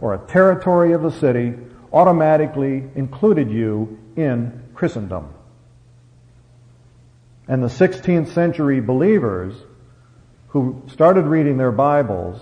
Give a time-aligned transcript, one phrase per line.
[0.00, 1.54] or a territory of the city
[1.92, 5.34] automatically included you in Christendom.
[7.48, 9.54] And the 16th century believers
[10.48, 12.40] who started reading their Bibles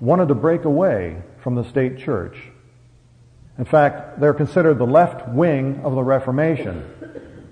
[0.00, 2.36] wanted to break away from the state church.
[3.56, 6.84] In fact, they're considered the left wing of the Reformation.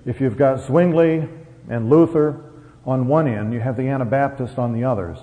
[0.05, 1.29] If you've got Zwingli
[1.69, 2.45] and Luther
[2.85, 5.19] on one end, you have the Anabaptists on the others.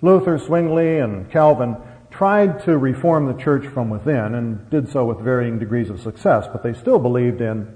[0.00, 1.76] Luther, Zwingli, and Calvin
[2.12, 6.46] tried to reform the church from within and did so with varying degrees of success,
[6.52, 7.74] but they still believed in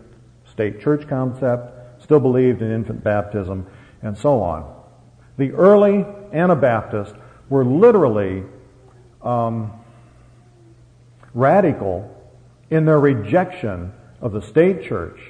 [0.50, 3.66] state church concept, still believed in infant baptism,
[4.02, 4.72] and so on.
[5.38, 7.14] The early Anabaptists
[7.48, 8.44] were literally
[9.22, 9.72] um,
[11.34, 12.12] radical
[12.70, 15.20] in their rejection of the state church,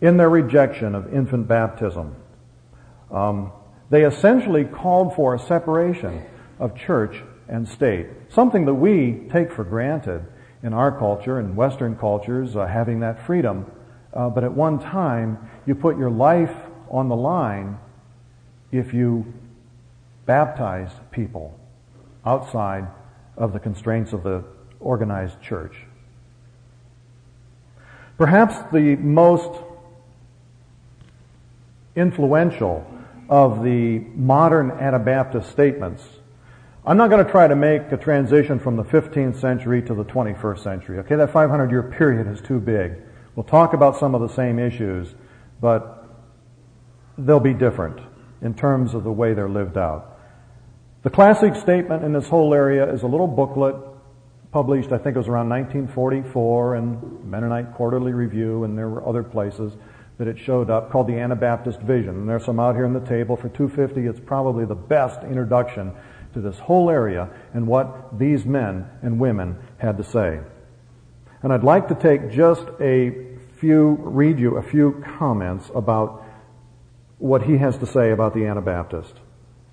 [0.00, 2.14] in their rejection of infant baptism.
[3.10, 3.52] Um,
[3.90, 6.24] they essentially called for a separation
[6.58, 10.24] of church and state, something that we take for granted
[10.62, 13.70] in our culture and Western cultures, uh, having that freedom.
[14.12, 16.54] Uh, but at one time, you put your life
[16.90, 17.78] on the line
[18.72, 19.32] if you
[20.26, 21.58] baptized people
[22.24, 22.86] outside
[23.36, 24.42] of the constraints of the
[24.80, 25.76] organized church.
[28.16, 29.60] Perhaps the most
[31.96, 32.86] influential
[33.28, 36.02] of the modern Anabaptist statements.
[36.86, 40.04] I'm not going to try to make a transition from the 15th century to the
[40.04, 40.98] 21st century.
[40.98, 42.96] Okay, that 500 year period is too big.
[43.34, 45.14] We'll talk about some of the same issues,
[45.62, 46.04] but
[47.16, 48.00] they'll be different
[48.42, 50.18] in terms of the way they're lived out.
[51.04, 53.76] The classic statement in this whole area is a little booklet
[54.52, 59.22] published, I think it was around 1944 in Mennonite Quarterly Review, and there were other
[59.22, 59.72] places
[60.18, 62.10] that it showed up called the Anabaptist Vision.
[62.10, 64.06] And there's some out here on the table for 250.
[64.06, 65.92] It's probably the best introduction
[66.34, 70.40] to this whole area and what these men and women had to say.
[71.42, 73.14] And I'd like to take just a
[73.58, 76.24] few, read you a few comments about
[77.18, 79.14] what he has to say about the Anabaptist.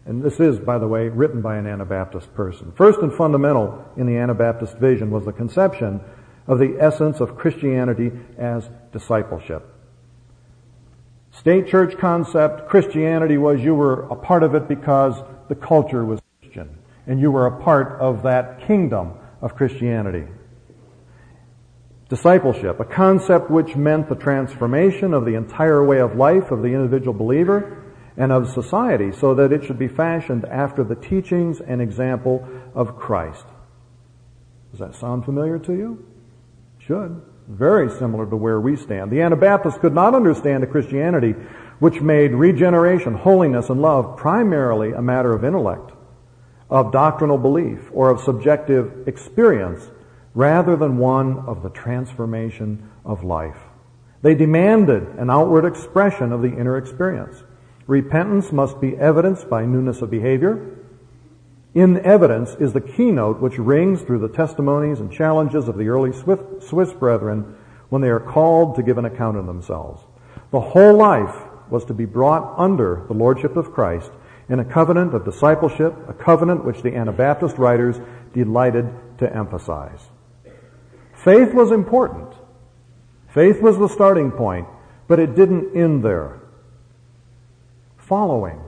[0.06, 2.72] And this is, by the way, written by an Anabaptist person.
[2.72, 6.02] First and fundamental in the Anabaptist vision was the conception
[6.48, 9.68] of the essence of Christianity as discipleship.
[11.32, 15.16] State church concept, Christianity was you were a part of it because
[15.48, 16.20] the culture was.
[17.08, 20.28] And you were a part of that kingdom of Christianity.
[22.10, 26.68] Discipleship, a concept which meant the transformation of the entire way of life of the
[26.68, 27.82] individual believer
[28.18, 32.98] and of society so that it should be fashioned after the teachings and example of
[32.98, 33.46] Christ.
[34.72, 36.06] Does that sound familiar to you?
[36.80, 37.22] Should.
[37.48, 39.12] Very similar to where we stand.
[39.12, 41.34] The Anabaptists could not understand a Christianity
[41.80, 45.92] which made regeneration, holiness, and love primarily a matter of intellect,
[46.72, 49.92] of doctrinal belief, or of subjective experience,
[50.34, 53.58] rather than one of the transformation of life.
[54.22, 57.44] They demanded an outward expression of the inner experience.
[57.88, 60.78] Repentance must be evidenced by newness of behavior.
[61.74, 66.14] In evidence is the keynote which rings through the testimonies and challenges of the early
[66.14, 67.56] Swiss brethren
[67.90, 70.04] when they are called to give an account of themselves.
[70.52, 71.36] The whole life
[71.70, 74.12] was to be brought under the lordship of Christ
[74.52, 78.00] in a covenant of discipleship, a covenant which the Anabaptist writers
[78.34, 80.02] delighted to emphasize.
[81.16, 82.34] Faith was important.
[83.34, 84.68] Faith was the starting point,
[85.08, 86.42] but it didn't end there
[88.12, 88.60] following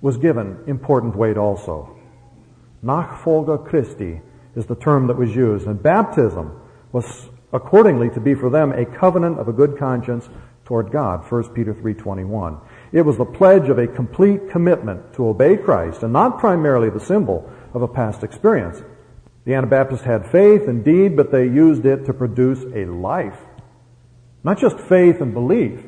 [0.00, 1.96] was given important weight also.
[2.84, 4.20] Nachfolge Christi
[4.56, 6.60] is the term that was used, and baptism
[6.90, 10.28] was accordingly to be for them a covenant of a good conscience
[10.64, 12.60] toward God, 1 Peter 3.21.
[12.92, 17.00] It was the pledge of a complete commitment to obey Christ, and not primarily the
[17.00, 18.82] symbol of a past experience.
[19.44, 23.38] The Anabaptists had faith indeed, but they used it to produce a life.
[24.44, 25.80] Not just faith and belief,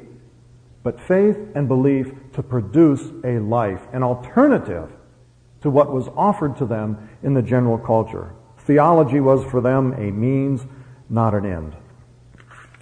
[0.83, 4.91] but faith and belief to produce a life, an alternative
[5.61, 8.35] to what was offered to them in the general culture.
[8.59, 10.67] Theology was for them a means,
[11.09, 11.75] not an end.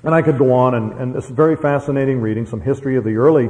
[0.04, 3.16] And I could go on, and, and it's very fascinating reading some history of the
[3.16, 3.48] early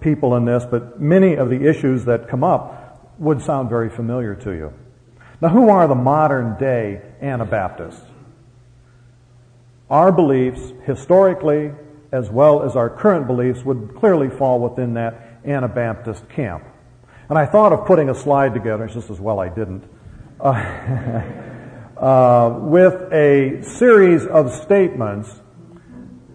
[0.00, 4.34] people in this, but many of the issues that come up would sound very familiar
[4.34, 4.72] to you.
[5.40, 8.02] Now, who are the modern day Anabaptists?
[9.88, 11.72] Our beliefs, historically,
[12.12, 16.64] as well as our current beliefs would clearly fall within that Anabaptist camp.
[17.28, 19.84] And I thought of putting a slide together, it's just as well I didn't,
[20.40, 20.50] uh,
[21.96, 25.40] uh, with a series of statements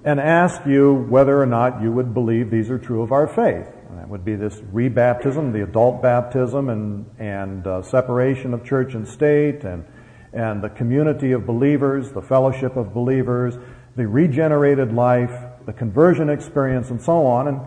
[0.06, 3.68] and ask you whether or not you would believe these are true of our faith.
[3.96, 9.08] That would be this rebaptism, the adult baptism, and, and uh, separation of church and
[9.08, 9.84] state, and,
[10.32, 13.58] and the community of believers, the fellowship of believers,
[13.96, 15.32] the regenerated life,
[15.66, 17.48] the conversion experience, and so on.
[17.48, 17.62] And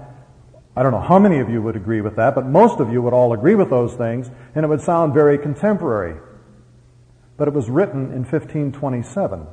[0.76, 3.02] I don't know how many of you would agree with that, but most of you
[3.02, 6.20] would all agree with those things, and it would sound very contemporary.
[7.36, 9.44] But it was written in 1527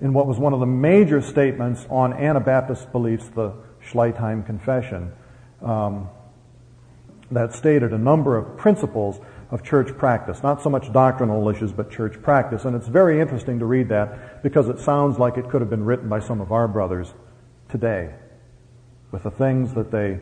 [0.00, 3.52] in what was one of the major statements on Anabaptist beliefs, the
[3.90, 5.12] Schleitheim Confession,
[5.62, 6.08] um,
[7.30, 9.20] that stated a number of principles
[9.50, 10.42] of church practice.
[10.42, 12.64] Not so much doctrinal issues, but church practice.
[12.64, 15.84] And it's very interesting to read that because it sounds like it could have been
[15.84, 17.12] written by some of our brothers
[17.68, 18.14] today
[19.10, 20.20] with the things that they,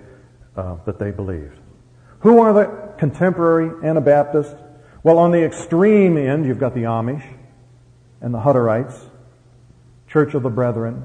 [0.56, 1.58] uh, that they believed.
[2.20, 4.54] Who are the contemporary Anabaptists?
[5.02, 7.24] Well, on the extreme end, you've got the Amish
[8.20, 8.98] and the Hutterites,
[10.08, 11.04] Church of the Brethren,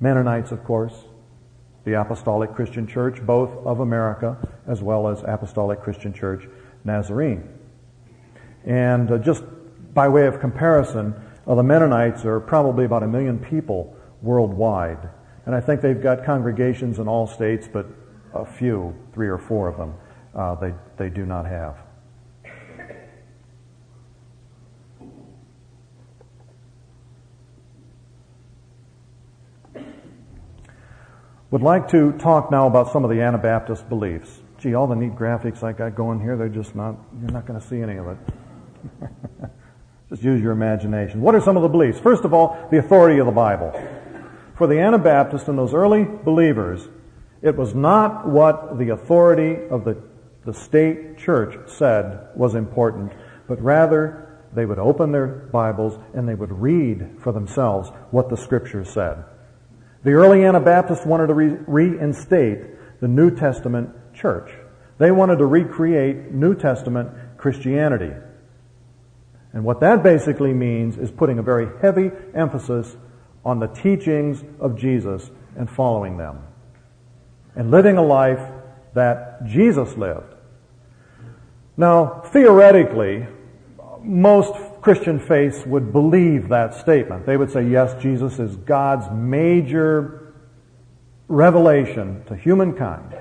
[0.00, 1.04] Mennonites, of course,
[1.84, 6.48] the Apostolic Christian Church, both of America, as well as Apostolic Christian Church
[6.84, 7.48] Nazarean.
[8.64, 9.44] And uh, just
[9.94, 11.14] by way of comparison,
[11.46, 15.08] uh, the Mennonites are probably about a million people worldwide.
[15.46, 17.86] And I think they've got congregations in all states, but
[18.34, 19.94] a few, three or four of them,
[20.34, 21.76] uh, they, they do not have.
[31.50, 34.40] Would like to talk now about some of the Anabaptist beliefs.
[34.60, 37.60] Gee, all the neat graphics I got going here, they're just not, you're not going
[37.60, 38.18] to see any of it.
[40.10, 41.20] just use your imagination.
[41.20, 41.98] What are some of the beliefs?
[41.98, 43.72] First of all, the authority of the Bible.
[44.54, 46.86] For the Anabaptists and those early believers,
[47.42, 50.00] it was not what the authority of the,
[50.44, 53.10] the state church said was important,
[53.48, 58.36] but rather they would open their Bibles and they would read for themselves what the
[58.36, 59.24] scriptures said.
[60.02, 64.50] The early Anabaptists wanted to re- reinstate the New Testament church.
[64.98, 68.12] They wanted to recreate New Testament Christianity.
[69.52, 72.96] And what that basically means is putting a very heavy emphasis
[73.44, 76.38] on the teachings of Jesus and following them.
[77.56, 78.40] And living a life
[78.94, 80.34] that Jesus lived.
[81.76, 83.26] Now, theoretically,
[84.02, 87.26] most Christian faiths would believe that statement.
[87.26, 90.34] They would say, yes, Jesus is God's major
[91.28, 93.14] revelation to humankind.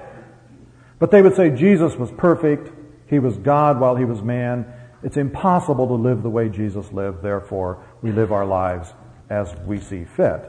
[0.99, 2.71] But they would say Jesus was perfect.
[3.07, 4.65] He was God while he was man.
[5.03, 7.21] It's impossible to live the way Jesus lived.
[7.21, 8.93] Therefore, we live our lives
[9.29, 10.41] as we see fit.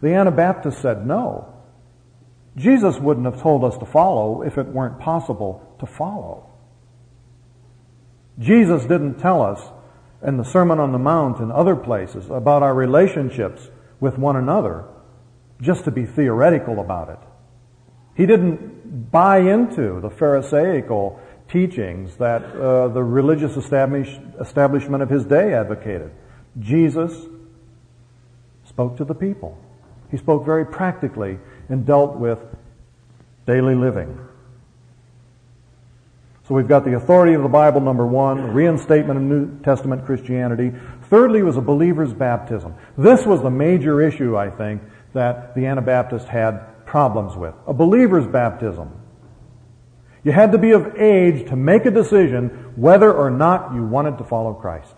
[0.00, 1.54] The Anabaptists said no.
[2.56, 6.50] Jesus wouldn't have told us to follow if it weren't possible to follow.
[8.38, 9.60] Jesus didn't tell us
[10.22, 13.68] in the Sermon on the Mount and other places about our relationships
[14.00, 14.84] with one another
[15.60, 17.18] just to be theoretical about it.
[18.16, 25.24] He didn't buy into the Pharisaical teachings that uh, the religious establish, establishment of his
[25.24, 26.10] day advocated.
[26.58, 27.26] Jesus
[28.64, 29.56] spoke to the people.
[30.10, 31.38] He spoke very practically
[31.68, 32.38] and dealt with
[33.46, 34.18] daily living.
[36.48, 40.06] So we've got the authority of the Bible, number one, the reinstatement of New Testament
[40.06, 40.72] Christianity.
[41.10, 42.74] Thirdly was a believer's baptism.
[42.96, 44.80] This was the major issue, I think,
[45.12, 47.54] that the Anabaptists had problems with.
[47.66, 48.98] A believer's baptism.
[50.24, 54.16] You had to be of age to make a decision whether or not you wanted
[54.16, 54.94] to follow Christ.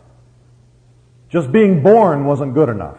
[1.31, 2.99] Just being born wasn't good enough.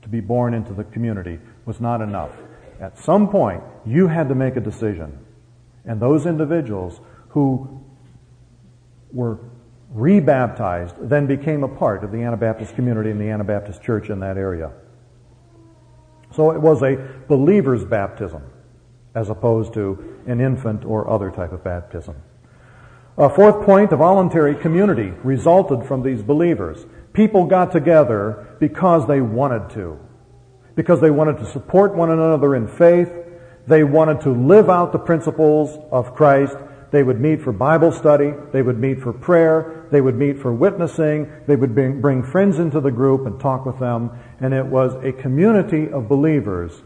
[0.00, 2.30] To be born into the community was not enough.
[2.80, 5.18] At some point, you had to make a decision.
[5.84, 7.82] And those individuals who
[9.12, 9.38] were
[9.90, 14.36] rebaptized then became a part of the Anabaptist community and the Anabaptist church in that
[14.36, 14.72] area.
[16.34, 16.96] So it was a
[17.28, 18.42] believer's baptism
[19.14, 22.16] as opposed to an infant or other type of baptism.
[23.18, 26.86] A fourth point, a voluntary community resulted from these believers.
[27.12, 29.98] People got together because they wanted to.
[30.74, 33.12] Because they wanted to support one another in faith
[33.66, 36.56] they wanted to live out the principles of Christ.
[36.90, 38.34] They would meet for Bible study.
[38.52, 39.86] They would meet for prayer.
[39.90, 41.30] They would meet for witnessing.
[41.46, 44.10] They would bring friends into the group and talk with them.
[44.40, 46.82] And it was a community of believers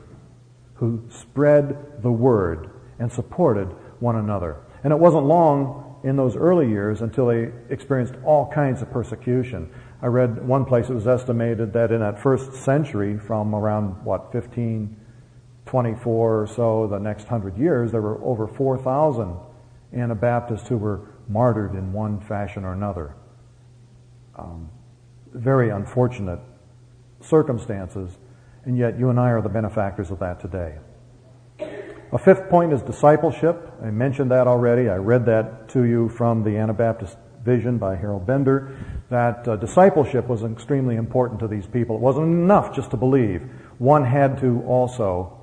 [0.74, 3.68] who spread the word and supported
[4.00, 4.58] one another.
[4.84, 9.70] And it wasn't long in those early years until they experienced all kinds of persecution.
[10.02, 14.30] I read one place it was estimated that in that first century from around, what,
[14.30, 14.94] 15,
[15.66, 19.36] 24 or so, the next hundred years, there were over 4,000
[19.92, 23.14] Anabaptists who were martyred in one fashion or another.
[24.36, 24.70] Um,
[25.32, 26.40] very unfortunate
[27.20, 28.18] circumstances.
[28.64, 30.78] And yet you and I are the benefactors of that today.
[32.12, 33.72] A fifth point is discipleship.
[33.82, 34.88] I mentioned that already.
[34.88, 38.76] I read that to you from the Anabaptist Vision by Harold Bender,
[39.08, 41.96] that uh, discipleship was extremely important to these people.
[41.96, 43.42] It wasn't enough just to believe.
[43.78, 45.35] One had to also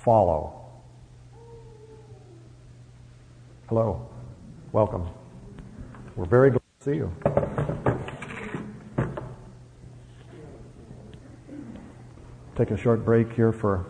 [0.00, 0.64] follow.
[3.68, 4.08] Hello.
[4.72, 5.08] Welcome.
[6.16, 7.12] We're very glad to see you.
[12.56, 13.86] Take a short break here for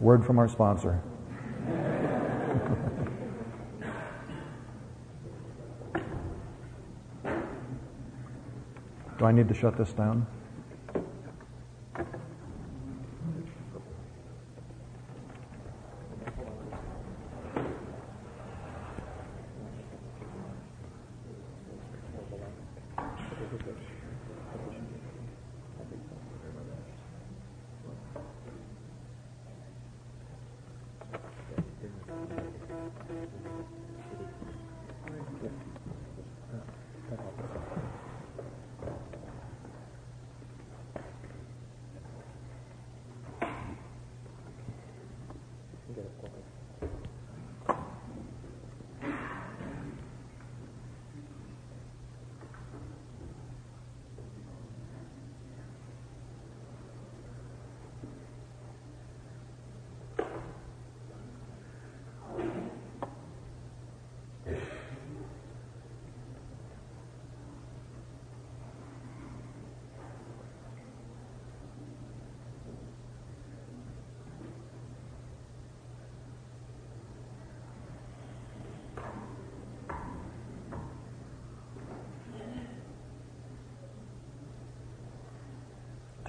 [0.00, 1.02] word from our sponsor.
[9.18, 10.26] Do I need to shut this down?
[46.02, 46.51] Gracias.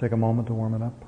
[0.00, 1.04] Take a moment to warm it up.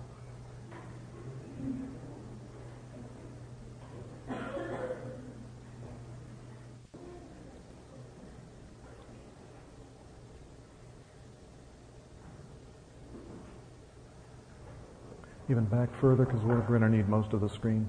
[15.49, 17.89] Even back further because we're going to need most of the screen.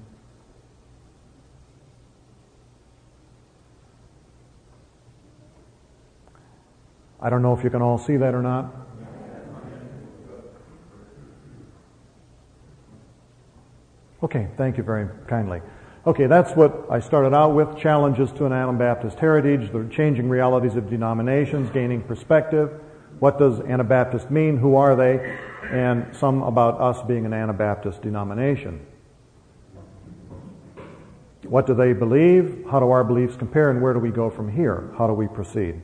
[7.20, 8.72] I don't know if you can all see that or not.
[14.22, 15.62] Okay, thank you very kindly.
[16.06, 20.74] Okay, that's what I started out with challenges to an Anabaptist heritage, the changing realities
[20.74, 22.80] of denominations, gaining perspective.
[23.20, 24.56] What does Anabaptist mean?
[24.56, 25.38] Who are they?
[25.70, 28.84] And some about us being an Anabaptist denomination.
[31.44, 32.64] What do they believe?
[32.70, 33.70] How do our beliefs compare?
[33.70, 34.90] And where do we go from here?
[34.98, 35.82] How do we proceed?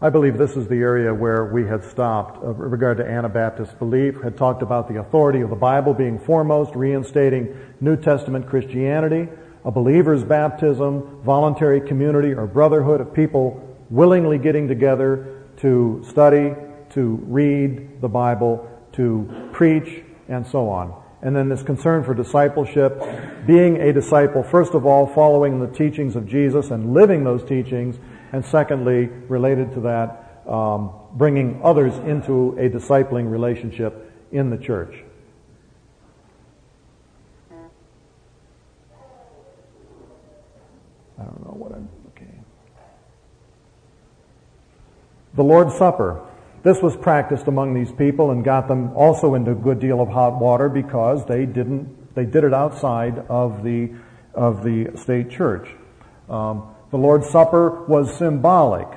[0.00, 4.22] I believe this is the area where we had stopped uh, regard to Anabaptist belief,
[4.22, 9.28] had talked about the authority of the Bible being foremost, reinstating New Testament Christianity,
[9.64, 16.54] a believer's baptism, voluntary community or brotherhood of people willingly getting together to study,
[16.90, 20.94] to read the Bible, to preach, and so on.
[21.22, 23.02] And then this concern for discipleship,
[23.48, 27.98] being a disciple, first of all, following the teachings of Jesus and living those teachings,
[28.32, 34.94] and secondly, related to that, um, bringing others into a discipling relationship in the church.
[41.18, 42.40] I don't know what I'm, okay.
[45.34, 46.24] The Lord's Supper.
[46.62, 50.08] This was practiced among these people and got them also into a good deal of
[50.08, 53.90] hot water because they didn't, they did it outside of the,
[54.34, 55.68] of the state church.
[56.28, 58.88] Um, the Lord's Supper was symbolic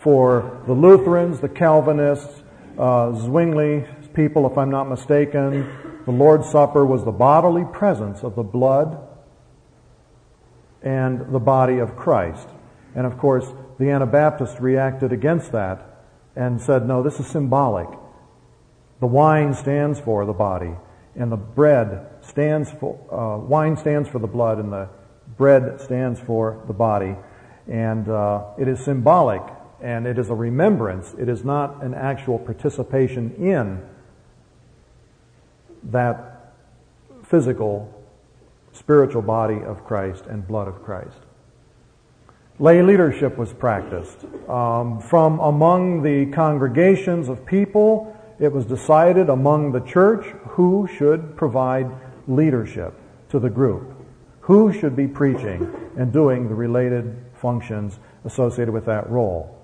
[0.00, 2.42] for the Lutherans, the Calvinists,
[2.78, 5.68] uh, Zwingli people, if I'm not mistaken.
[6.04, 8.98] The Lord's Supper was the bodily presence of the blood
[10.82, 12.48] and the body of Christ.
[12.94, 13.46] And of course,
[13.78, 16.04] the Anabaptists reacted against that
[16.36, 17.88] and said, no, this is symbolic.
[19.00, 20.74] The wine stands for the body,
[21.16, 24.88] and the bread stands for, uh, wine stands for the blood, and the
[25.36, 27.16] bread stands for the body.
[27.68, 29.42] And uh, it is symbolic
[29.80, 31.14] and it is a remembrance.
[31.18, 33.82] It is not an actual participation in
[35.90, 36.54] that
[37.24, 37.92] physical
[38.72, 41.18] spiritual body of Christ and blood of Christ.
[42.58, 44.24] Lay leadership was practiced.
[44.48, 51.36] Um, from among the congregations of people, it was decided among the church who should
[51.36, 51.90] provide
[52.28, 52.94] leadership
[53.30, 53.94] to the group,
[54.40, 59.58] who should be preaching and doing the related functions associated with that role.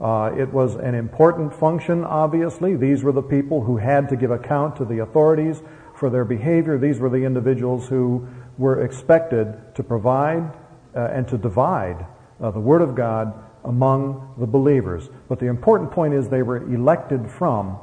[0.00, 2.76] Uh, it was an important function, obviously.
[2.76, 5.62] These were the people who had to give account to the authorities
[5.94, 6.78] for their behavior.
[6.78, 8.26] These were the individuals who
[8.58, 10.52] were expected to provide
[10.94, 12.06] uh, and to divide
[12.40, 15.08] uh, the Word of God among the believers.
[15.28, 17.78] But the important point is they were elected from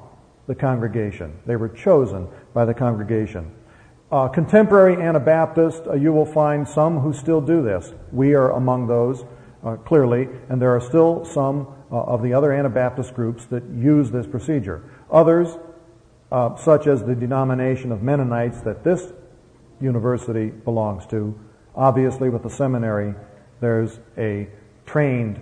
[0.48, 1.40] the congregation.
[1.46, 3.52] They were chosen by the congregation.
[4.12, 7.94] Uh, contemporary Anabaptists, uh, you will find some who still do this.
[8.12, 9.26] We are among those,
[9.64, 14.12] uh, clearly, and there are still some uh, of the other Anabaptist groups that use
[14.12, 14.84] this procedure.
[15.12, 15.58] Others,
[16.32, 19.14] uh, such as the denomination of Mennonites that this
[19.80, 21.38] university belongs to,
[21.76, 23.14] obviously with the seminary,
[23.62, 24.48] there's a
[24.86, 25.40] trained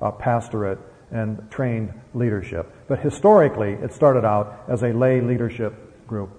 [0.00, 0.78] uh, pastorate
[1.10, 2.72] and trained leadership.
[2.88, 6.30] But historically, it started out as a lay leadership group.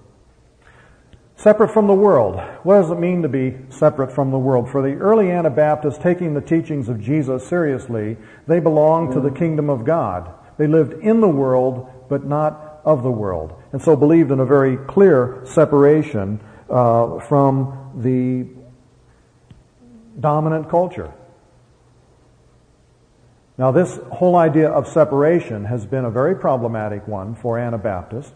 [1.38, 2.34] Separate from the world.
[2.64, 4.68] What does it mean to be separate from the world?
[4.68, 8.16] For the early Anabaptists, taking the teachings of Jesus seriously,
[8.48, 10.34] they belonged to the kingdom of God.
[10.56, 13.54] They lived in the world, but not of the world.
[13.70, 18.48] And so believed in a very clear separation uh, from the
[20.18, 21.12] dominant culture.
[23.56, 28.32] Now, this whole idea of separation has been a very problematic one for Anabaptists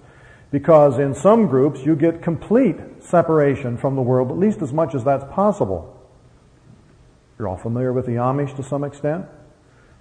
[0.53, 4.95] because in some groups you get complete separation from the world, at least as much
[4.95, 5.99] as that's possible.
[7.39, 9.25] You're all familiar with the Amish to some extent.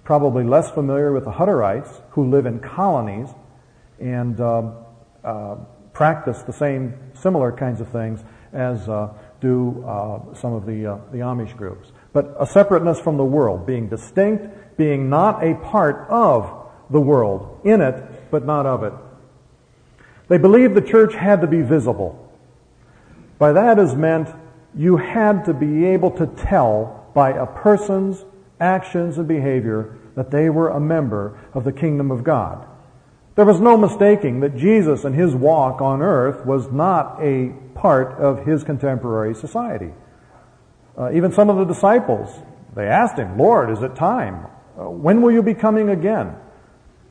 [0.04, 3.28] Probably less familiar with the Hutterites who live in colonies
[3.98, 4.72] and uh,
[5.24, 5.56] uh,
[5.94, 10.98] practice the same similar kinds of things as uh, do uh, some of the, uh,
[11.12, 11.90] the Amish groups.
[12.12, 17.60] But a separateness from the world, being distinct, being not a part of the world,
[17.64, 18.92] in it, but not of it.
[20.32, 22.18] They believed the church had to be visible.
[23.38, 24.30] By that is meant
[24.74, 28.24] you had to be able to tell by a person's
[28.58, 32.66] actions and behavior that they were a member of the kingdom of God.
[33.34, 38.18] There was no mistaking that Jesus and his walk on earth was not a part
[38.18, 39.92] of his contemporary society.
[40.96, 42.34] Uh, even some of the disciples,
[42.74, 44.46] they asked him, Lord, is it time?
[44.80, 46.36] Uh, when will you be coming again?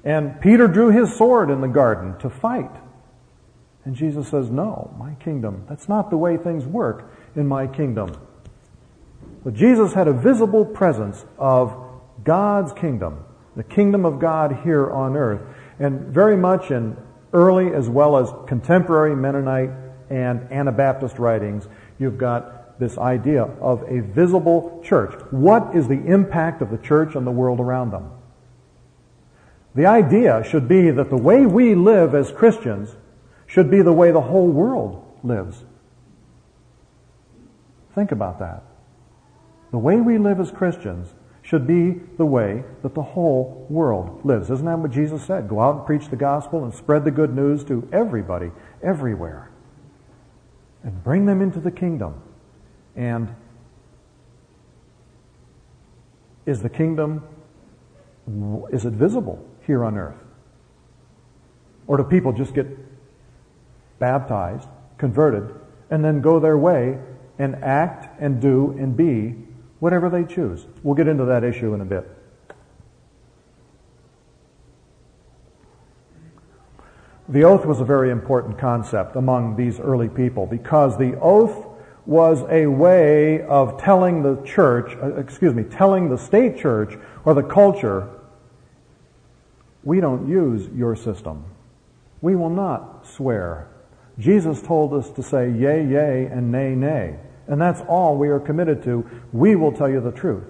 [0.03, 2.71] And Peter drew his sword in the garden to fight.
[3.85, 8.15] And Jesus says, No, my kingdom, that's not the way things work in my kingdom.
[9.43, 11.75] But Jesus had a visible presence of
[12.23, 13.23] God's kingdom,
[13.55, 15.41] the kingdom of God here on earth.
[15.79, 16.95] And very much in
[17.33, 19.71] early as well as contemporary Mennonite
[20.09, 21.67] and Anabaptist writings,
[21.97, 25.13] you've got this idea of a visible church.
[25.31, 28.11] What is the impact of the church on the world around them?
[29.73, 32.95] The idea should be that the way we live as Christians
[33.51, 35.65] should be the way the whole world lives.
[37.93, 38.63] Think about that.
[39.71, 44.49] The way we live as Christians should be the way that the whole world lives.
[44.49, 45.49] Isn't that what Jesus said?
[45.49, 49.51] Go out and preach the gospel and spread the good news to everybody, everywhere.
[50.83, 52.21] And bring them into the kingdom.
[52.95, 53.35] And
[56.45, 57.25] is the kingdom,
[58.71, 60.23] is it visible here on earth?
[61.85, 62.65] Or do people just get
[64.01, 65.55] baptized, converted,
[65.89, 66.99] and then go their way
[67.39, 69.35] and act and do and be
[69.79, 70.65] whatever they choose.
[70.83, 72.09] We'll get into that issue in a bit.
[77.29, 81.67] The oath was a very important concept among these early people because the oath
[82.05, 87.33] was a way of telling the church, uh, excuse me, telling the state church or
[87.33, 88.09] the culture,
[89.83, 91.45] we don't use your system.
[92.21, 93.70] We will not swear.
[94.21, 97.17] Jesus told us to say yea, yea, and nay, nay.
[97.47, 99.10] And that's all we are committed to.
[99.34, 100.45] We will tell you the truth.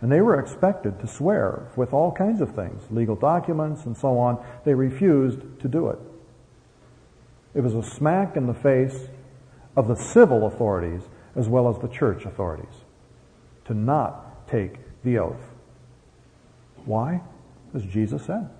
[0.00, 4.18] And they were expected to swear with all kinds of things, legal documents and so
[4.18, 4.44] on.
[4.64, 5.98] They refused to do it.
[7.54, 9.08] It was a smack in the face
[9.76, 11.02] of the civil authorities
[11.36, 12.84] as well as the church authorities
[13.66, 15.54] to not take the oath.
[16.86, 17.20] Why?
[17.72, 18.50] As Jesus said,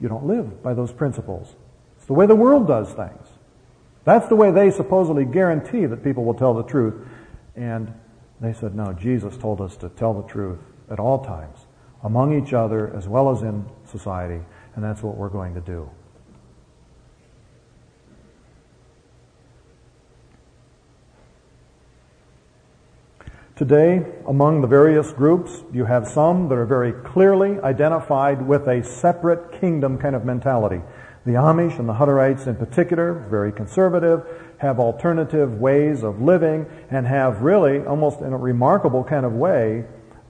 [0.00, 1.56] you don't live by those principles.
[1.96, 3.33] It's the way the world does things.
[4.04, 6.94] That's the way they supposedly guarantee that people will tell the truth.
[7.56, 7.92] And
[8.40, 10.58] they said, no, Jesus told us to tell the truth
[10.90, 11.58] at all times,
[12.02, 14.42] among each other as well as in society,
[14.74, 15.88] and that's what we're going to do.
[23.56, 28.82] Today, among the various groups, you have some that are very clearly identified with a
[28.82, 30.82] separate kingdom kind of mentality.
[31.24, 34.26] The Amish and the Hutterites in particular, very conservative,
[34.58, 39.84] have alternative ways of living, and have really, almost in a remarkable kind of way,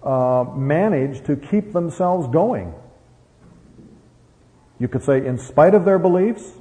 [0.04, 2.72] uh, managed to keep themselves going.
[4.78, 6.52] You could say, in spite of their beliefs,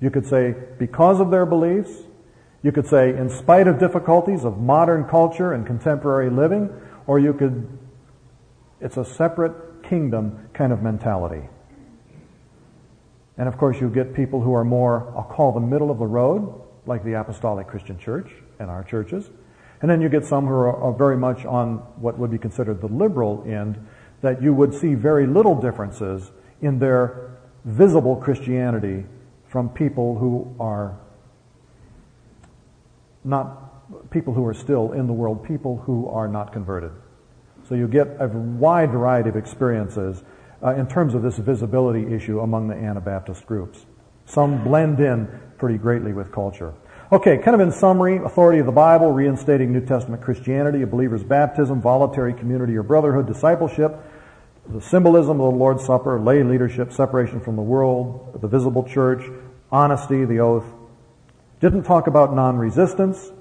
[0.00, 1.90] you could say, because of their beliefs,
[2.62, 6.70] you could say, in spite of difficulties of modern culture and contemporary living,
[7.06, 7.68] or you could,
[8.80, 11.48] it's a separate kingdom kind of mentality.
[13.38, 16.06] And of course, you get people who are more, I'll call them middle of the
[16.06, 19.30] road, like the Apostolic Christian Church and our churches.
[19.80, 22.88] And then you get some who are very much on what would be considered the
[22.88, 23.78] liberal end,
[24.22, 29.04] that you would see very little differences in their visible Christianity
[29.46, 30.98] from people who are
[33.24, 36.90] not people who are still in the world, people who are not converted.
[37.68, 40.22] So you get a wide variety of experiences
[40.62, 43.86] uh, in terms of this visibility issue among the Anabaptist groups.
[44.26, 46.74] Some blend in pretty greatly with culture.
[47.10, 51.24] Okay, kind of in summary, authority of the Bible, reinstating New Testament Christianity, a believer's
[51.24, 53.96] baptism, voluntary community or brotherhood, discipleship,
[54.68, 59.22] the symbolism of the Lord's Supper, lay leadership, separation from the world, the visible church,
[59.72, 60.66] honesty, the oath.
[61.60, 63.32] Didn't talk about non-resistance.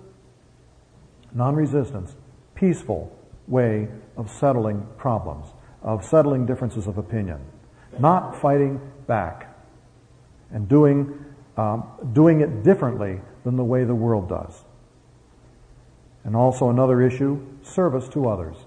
[1.34, 2.16] Non-resistance,
[2.56, 3.14] peaceful
[3.48, 5.48] way of settling problems
[5.88, 7.40] of settling differences of opinion,
[7.98, 9.56] not fighting back,
[10.52, 11.18] and doing,
[11.56, 14.66] um, doing it differently than the way the world does.
[16.26, 18.58] And also another issue, service to others.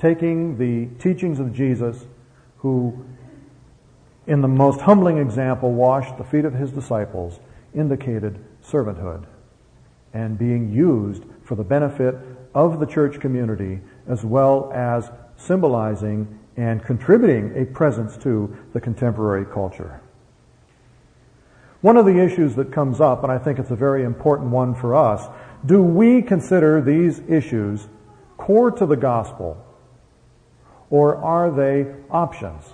[0.00, 2.06] Taking the teachings of Jesus,
[2.58, 3.06] who
[4.26, 7.38] in the most humbling example washed the feet of his disciples,
[7.72, 9.26] indicated servanthood
[10.12, 12.16] and being used for the benefit
[12.52, 19.44] of the church community as well as symbolizing and contributing a presence to the contemporary
[19.44, 20.00] culture.
[21.80, 24.74] One of the issues that comes up, and I think it's a very important one
[24.74, 25.28] for us,
[25.66, 27.88] do we consider these issues
[28.36, 29.62] core to the gospel
[30.90, 32.64] or are they options?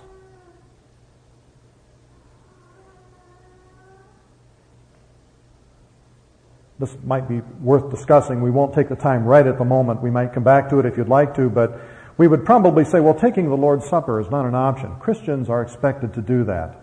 [6.79, 8.41] This might be worth discussing.
[8.41, 10.01] We won't take the time right at the moment.
[10.01, 11.79] We might come back to it if you'd like to, but
[12.21, 14.95] we would probably say, well, taking the Lord's Supper is not an option.
[14.99, 16.79] Christians are expected to do that.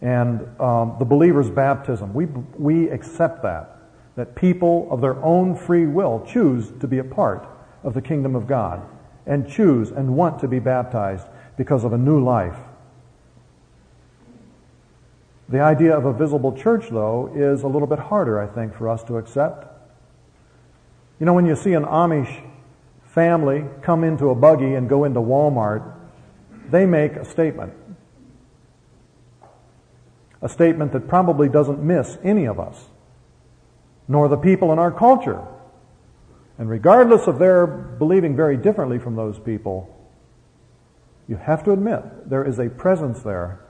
[0.00, 2.24] And um, the believer's baptism, we,
[2.56, 3.76] we accept that.
[4.16, 7.46] That people of their own free will choose to be a part
[7.84, 8.80] of the kingdom of God
[9.26, 11.26] and choose and want to be baptized
[11.58, 12.56] because of a new life.
[15.50, 18.88] The idea of a visible church, though, is a little bit harder, I think, for
[18.88, 19.66] us to accept.
[21.20, 22.42] You know, when you see an Amish
[23.14, 25.94] family come into a buggy and go into Walmart,
[26.70, 27.72] they make a statement.
[30.40, 32.86] A statement that probably doesn't miss any of us,
[34.06, 35.44] nor the people in our culture.
[36.58, 39.94] And regardless of their believing very differently from those people,
[41.28, 43.60] you have to admit there is a presence there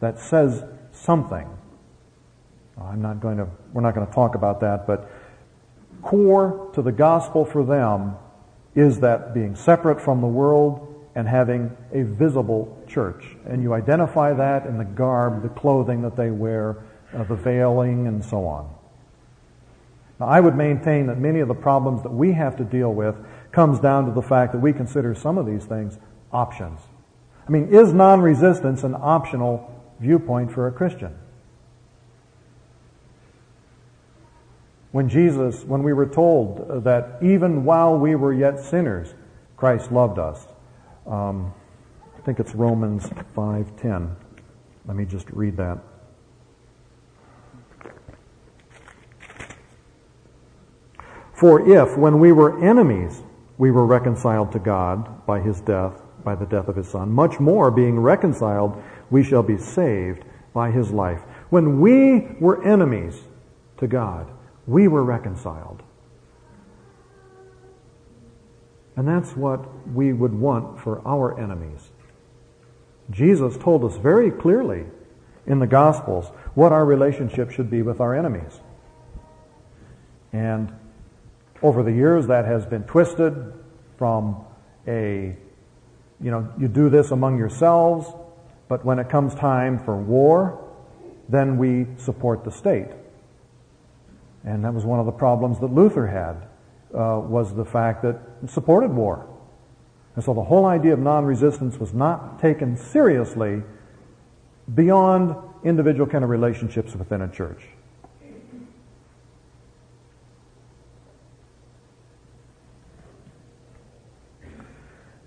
[0.00, 1.48] that says something.
[2.80, 5.10] I'm not going to, we're not going to talk about that, but
[6.02, 8.16] core to the gospel for them
[8.74, 13.36] is that being separate from the world and having a visible church.
[13.46, 18.06] And you identify that in the garb, the clothing that they wear, uh, the veiling,
[18.06, 18.72] and so on.
[20.20, 23.16] Now, I would maintain that many of the problems that we have to deal with
[23.52, 25.98] comes down to the fact that we consider some of these things
[26.32, 26.78] options.
[27.48, 31.16] I mean, is non-resistance an optional viewpoint for a Christian?
[34.92, 39.14] When Jesus, when we were told that even while we were yet sinners,
[39.56, 40.46] Christ loved us.
[41.06, 41.54] Um,
[42.16, 44.16] I think it's Romans 5:10.
[44.86, 45.78] Let me just read that.
[51.32, 53.22] For if, when we were enemies,
[53.56, 57.40] we were reconciled to God by his death, by the death of his son, much
[57.40, 61.22] more being reconciled, we shall be saved by his life.
[61.48, 63.22] When we were enemies
[63.78, 64.26] to God,
[64.70, 65.82] we were reconciled.
[68.96, 71.90] And that's what we would want for our enemies.
[73.10, 74.84] Jesus told us very clearly
[75.46, 78.60] in the Gospels what our relationship should be with our enemies.
[80.32, 80.72] And
[81.62, 83.34] over the years, that has been twisted
[83.98, 84.44] from
[84.86, 85.36] a,
[86.20, 88.06] you know, you do this among yourselves,
[88.68, 90.64] but when it comes time for war,
[91.28, 92.88] then we support the state.
[94.44, 96.48] And that was one of the problems that Luther had.
[96.94, 99.26] uh, was the fact that supported war.
[100.16, 103.62] And so the whole idea of non-resistance was not taken seriously
[104.74, 107.62] beyond individual kind of relationships within a church.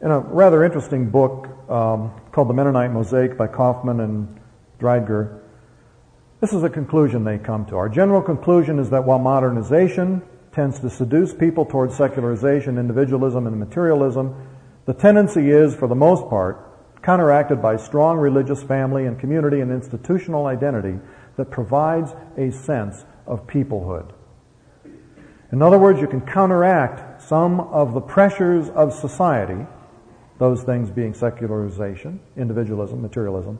[0.02, 4.38] In a rather interesting book um, called The Mennonite Mosaic by Kauffman and
[4.78, 5.39] Driedger,
[6.43, 7.77] this is a conclusion they come to.
[7.77, 13.58] Our general conclusion is that while modernization tends to seduce people towards secularization, individualism, and
[13.58, 14.36] materialism,
[14.86, 19.71] the tendency is, for the most part, counteracted by strong religious family and community and
[19.71, 20.99] institutional identity
[21.38, 24.12] that provides a sense of peoplehood.
[25.53, 29.65] In other words, you can counteract some of the pressures of society
[30.39, 33.58] those things being secularization, individualism, materialism,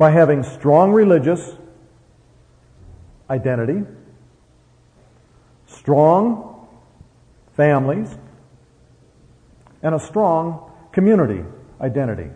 [0.00, 1.56] by having strong religious
[3.28, 3.82] identity,
[5.66, 6.66] strong
[7.54, 8.16] families,
[9.82, 11.44] and a strong community
[11.82, 12.30] identity.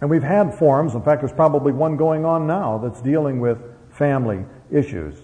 [0.00, 3.58] And we've had forums, in fact, there's probably one going on now that's dealing with
[3.90, 5.18] family issues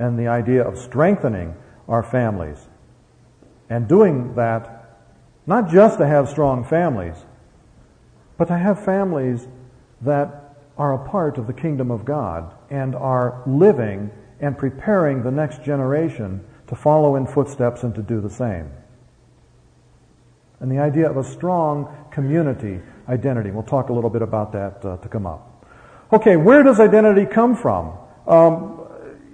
[0.00, 1.54] and the idea of strengthening
[1.86, 2.58] our families
[3.70, 4.98] and doing that
[5.46, 7.24] not just to have strong families,
[8.36, 9.46] but to have families
[10.02, 14.10] that are a part of the kingdom of God and are living
[14.40, 18.70] and preparing the next generation to follow in footsteps and to do the same.
[20.60, 23.50] And the idea of a strong community identity.
[23.50, 25.66] We'll talk a little bit about that uh, to come up.
[26.12, 27.96] Okay, where does identity come from?
[28.26, 28.80] Um,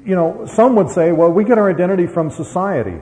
[0.04, 2.98] you know, some would say, well, we get our identity from society.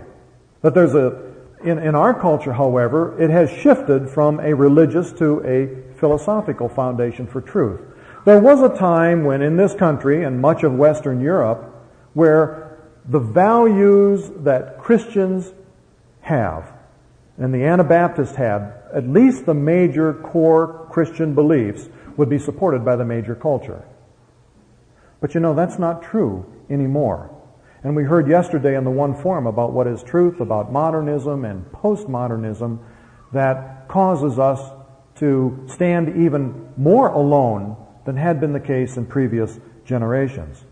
[0.63, 1.27] That there's a
[1.65, 7.27] in, in our culture, however, it has shifted from a religious to a philosophical foundation
[7.27, 7.81] for truth.
[8.25, 11.73] There was a time when in this country and much of Western Europe
[12.15, 12.79] where
[13.09, 15.53] the values that Christians
[16.23, 16.73] have
[17.39, 22.97] and the Anabaptists had, at least the major core Christian beliefs, would be supported by
[22.97, 23.85] the major culture.
[25.21, 27.31] But you know, that's not true anymore.
[27.85, 31.65] And we heard yesterday in the one forum about what is truth, about modernism and
[31.67, 32.79] postmodernism
[33.33, 34.61] that causes us
[35.17, 40.65] to stand even more alone than had been the case in previous generations.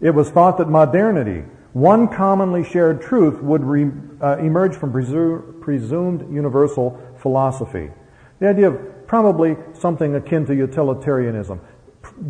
[0.00, 5.60] It was thought that modernity, one commonly shared truth, would re, uh, emerge from presu-
[5.60, 7.90] presumed universal philosophy.
[8.38, 11.60] The idea of probably something akin to utilitarianism.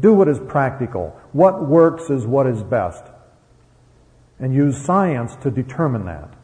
[0.00, 1.18] Do what is practical.
[1.32, 3.04] What works is what is best
[4.38, 6.35] and use science to determine that.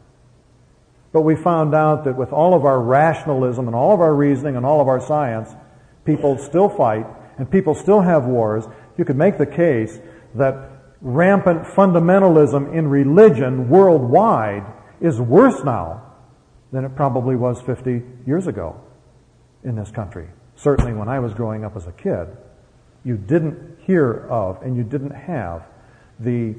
[1.13, 4.57] But we found out that with all of our rationalism and all of our reasoning
[4.57, 5.55] and all of our science,
[6.03, 7.05] people still fight
[7.37, 8.65] and people still have wars.
[8.97, 9.99] You could make the case
[10.35, 10.71] that
[11.01, 14.65] rampant fundamentalism in religion worldwide
[14.99, 16.01] is worse now
[16.71, 18.81] than it probably was 50 years ago
[19.63, 20.27] in this country.
[20.55, 22.27] Certainly when I was growing up as a kid,
[23.03, 25.63] you didn't hear of and you didn't have
[26.19, 26.55] the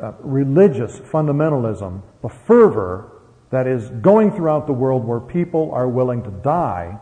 [0.00, 3.10] uh, religious fundamentalism, the fervor
[3.50, 6.98] that is going throughout the world where people are willing to die,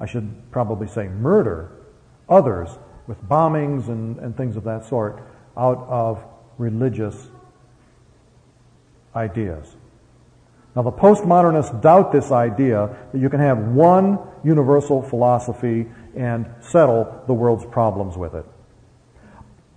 [0.00, 1.72] I should probably say murder,
[2.28, 2.70] others
[3.06, 5.22] with bombings and, and things of that sort
[5.56, 6.24] out of
[6.58, 7.28] religious
[9.14, 9.76] ideas.
[10.76, 17.22] Now the postmodernists doubt this idea that you can have one universal philosophy and settle
[17.26, 18.44] the world's problems with it.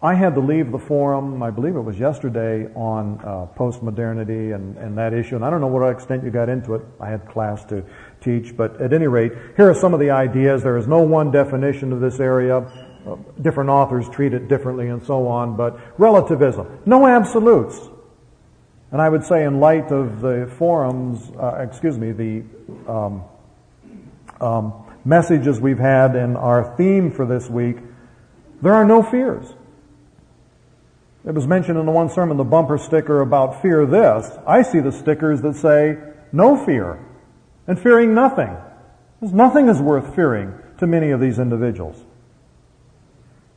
[0.04, 4.76] I had to leave the forum, I believe it was yesterday, on uh, postmodernity and,
[4.78, 5.36] and that issue.
[5.36, 6.82] And I don't know what extent you got into it.
[7.00, 7.86] I had class to
[8.20, 8.58] teach.
[8.58, 10.64] But at any rate, here are some of the ideas.
[10.64, 12.58] There is no one definition of this area.
[13.06, 15.56] Uh, different authors treat it differently and so on.
[15.56, 16.80] But relativism.
[16.88, 17.80] No absolutes.
[18.92, 22.44] And I would say in light of the forums, uh, excuse me, the
[22.92, 23.24] um,
[24.42, 24.74] um,
[25.06, 27.78] messages we've had and our theme for this week,
[28.64, 29.54] there are no fears.
[31.26, 34.38] It was mentioned in the one sermon, the bumper sticker about fear this.
[34.48, 35.98] I see the stickers that say,
[36.32, 37.00] no fear,
[37.68, 38.56] and fearing nothing.
[39.20, 42.04] Because nothing is worth fearing to many of these individuals.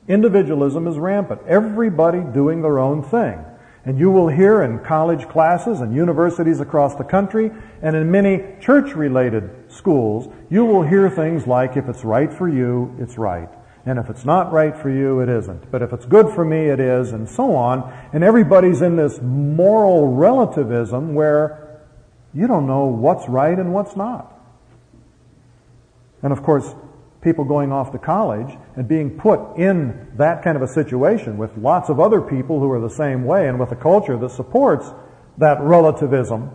[0.09, 1.41] Individualism is rampant.
[1.47, 3.43] Everybody doing their own thing.
[3.87, 7.51] And you will hear in college classes and universities across the country
[7.83, 12.49] and in many church related schools, you will hear things like, if it's right for
[12.49, 13.49] you, it's right.
[13.87, 15.71] And if it's not right for you, it isn't.
[15.71, 17.93] But if it's good for me, it is, and so on.
[18.13, 21.83] And everybody's in this moral relativism where
[22.33, 24.31] you don't know what's right and what's not.
[26.23, 26.75] And of course,
[27.21, 31.55] people going off to college and being put in that kind of a situation with
[31.59, 34.91] lots of other people who are the same way and with a culture that supports
[35.37, 36.51] that relativism.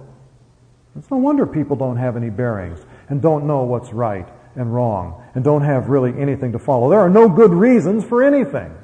[0.98, 4.28] It's no wonder people don't have any bearings and don't know what's right
[4.60, 6.90] and wrong and don't have really anything to follow.
[6.90, 8.76] There are no good reasons for anything.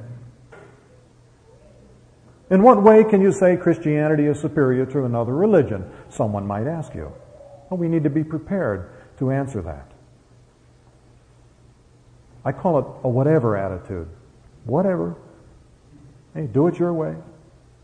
[2.49, 5.91] In what way can you say Christianity is superior to another religion?
[6.09, 7.11] Someone might ask you.
[7.69, 9.91] Well, we need to be prepared to answer that.
[12.45, 14.07] I call it a whatever attitude.
[14.63, 15.17] Whatever.
[16.33, 17.15] Hey, do it your way.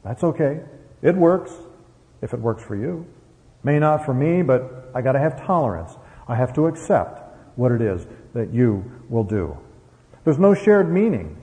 [0.04, 0.62] That's okay.
[1.02, 1.52] It works
[2.22, 3.06] if it works for you.
[3.64, 5.92] May not for me, but I got to have tolerance.
[6.28, 7.21] I have to accept
[7.56, 9.58] what it is that you will do.
[10.24, 11.38] There's no shared meaning.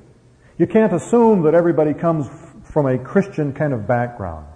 [0.56, 2.28] You can't assume that everybody comes
[2.64, 4.46] from a Christian kind of background.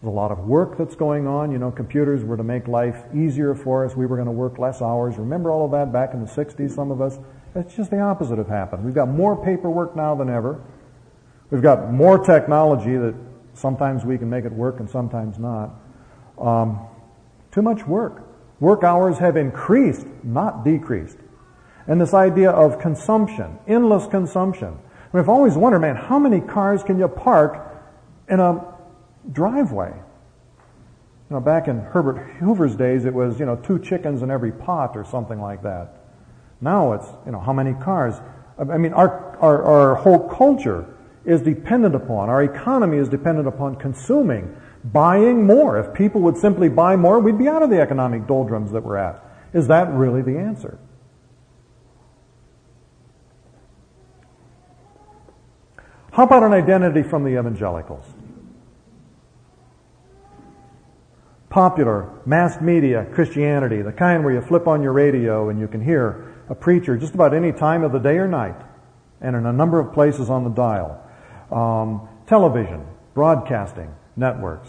[0.00, 1.52] There's a lot of work that's going on.
[1.52, 3.94] You know, computers were to make life easier for us.
[3.94, 5.18] We were going to work less hours.
[5.18, 7.18] Remember all of that back in the 60s, some of us?
[7.54, 8.84] It's just the opposite have happened.
[8.84, 10.62] We've got more paperwork now than ever.
[11.50, 13.14] We've got more technology that
[13.54, 15.70] sometimes we can make it work and sometimes not.
[16.38, 16.86] Um,
[17.50, 18.29] too much work.
[18.60, 21.16] Work hours have increased, not decreased.
[21.86, 24.78] And this idea of consumption, endless consumption.
[25.12, 27.66] I've always wondered, man, how many cars can you park
[28.28, 28.64] in a
[29.32, 29.92] driveway?
[29.92, 34.52] You know, back in Herbert Hoover's days, it was, you know, two chickens in every
[34.52, 35.96] pot or something like that.
[36.60, 38.14] Now it's, you know, how many cars?
[38.58, 40.86] I mean, our, our, our whole culture
[41.24, 45.78] is dependent upon, our economy is dependent upon consuming, buying more.
[45.78, 48.96] If people would simply buy more, we'd be out of the economic doldrums that we're
[48.96, 49.24] at.
[49.52, 50.78] Is that really the answer?
[56.12, 58.04] How about an identity from the evangelicals?
[61.48, 65.82] Popular, mass media Christianity, the kind where you flip on your radio and you can
[65.82, 68.60] hear a preacher just about any time of the day or night,
[69.20, 71.00] and in a number of places on the dial.
[71.50, 74.68] Um, television, broadcasting, networks.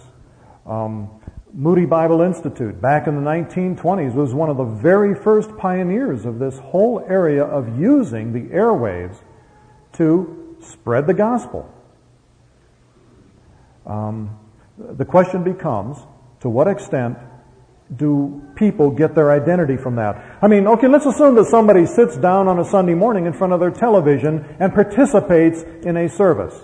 [0.65, 1.09] Um,
[1.53, 6.39] Moody Bible Institute, back in the 1920s, was one of the very first pioneers of
[6.39, 9.17] this whole area of using the airwaves
[9.93, 11.69] to spread the gospel.
[13.85, 14.39] Um,
[14.77, 15.97] the question becomes
[16.39, 17.17] to what extent
[17.93, 20.37] do people get their identity from that?
[20.41, 23.51] I mean, okay, let's assume that somebody sits down on a Sunday morning in front
[23.51, 26.57] of their television and participates in a service.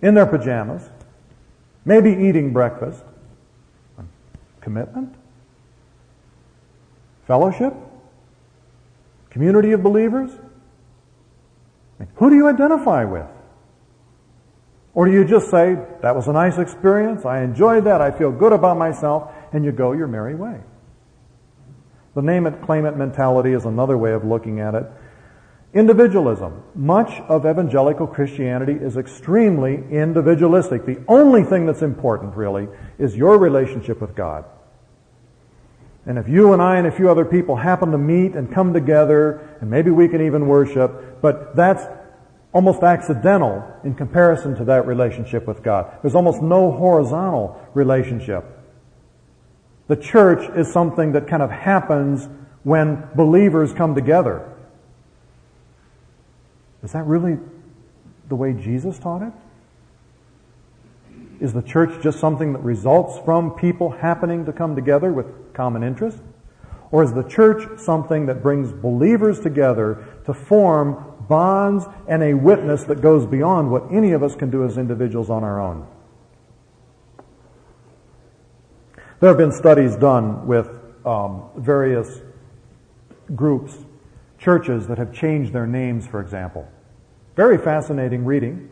[0.00, 0.88] In their pajamas,
[1.84, 3.02] maybe eating breakfast.
[4.60, 5.14] Commitment?
[7.26, 7.74] Fellowship?
[9.30, 10.30] Community of believers?
[12.16, 13.26] Who do you identify with?
[14.94, 18.32] Or do you just say, that was a nice experience, I enjoyed that, I feel
[18.32, 20.60] good about myself, and you go your merry way?
[22.14, 24.86] The name it, claim it mentality is another way of looking at it.
[25.74, 26.62] Individualism.
[26.74, 30.86] Much of evangelical Christianity is extremely individualistic.
[30.86, 34.44] The only thing that's important, really, is your relationship with God.
[36.06, 38.72] And if you and I and a few other people happen to meet and come
[38.72, 41.84] together, and maybe we can even worship, but that's
[42.52, 45.98] almost accidental in comparison to that relationship with God.
[46.00, 48.44] There's almost no horizontal relationship.
[49.88, 52.26] The church is something that kind of happens
[52.62, 54.50] when believers come together.
[56.82, 57.38] Is that really
[58.28, 59.32] the way Jesus taught it?
[61.40, 65.82] Is the church just something that results from people happening to come together with common
[65.82, 66.20] interests?
[66.90, 72.84] Or is the church something that brings believers together to form bonds and a witness
[72.84, 75.86] that goes beyond what any of us can do as individuals on our own?
[79.20, 80.68] There have been studies done with
[81.04, 82.20] um, various
[83.34, 83.76] groups,
[84.38, 86.66] churches that have changed their names, for example.
[87.36, 88.70] Very fascinating reading.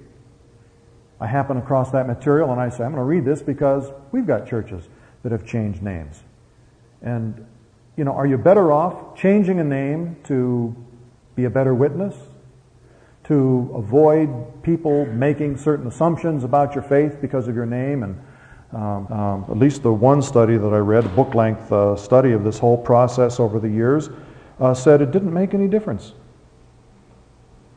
[1.21, 4.27] I happen across that material and I say, I'm going to read this because we've
[4.27, 4.89] got churches
[5.23, 6.23] that have changed names.
[7.03, 7.47] And,
[7.97, 10.75] you know, are you better off changing a name to
[11.35, 12.15] be a better witness?
[13.25, 18.03] To avoid people making certain assumptions about your faith because of your name?
[18.03, 18.21] And
[18.73, 22.33] um, um, at least the one study that I read, a book length uh, study
[22.33, 24.11] of this whole process over the years,
[24.61, 26.13] uh, said it didn't make any difference.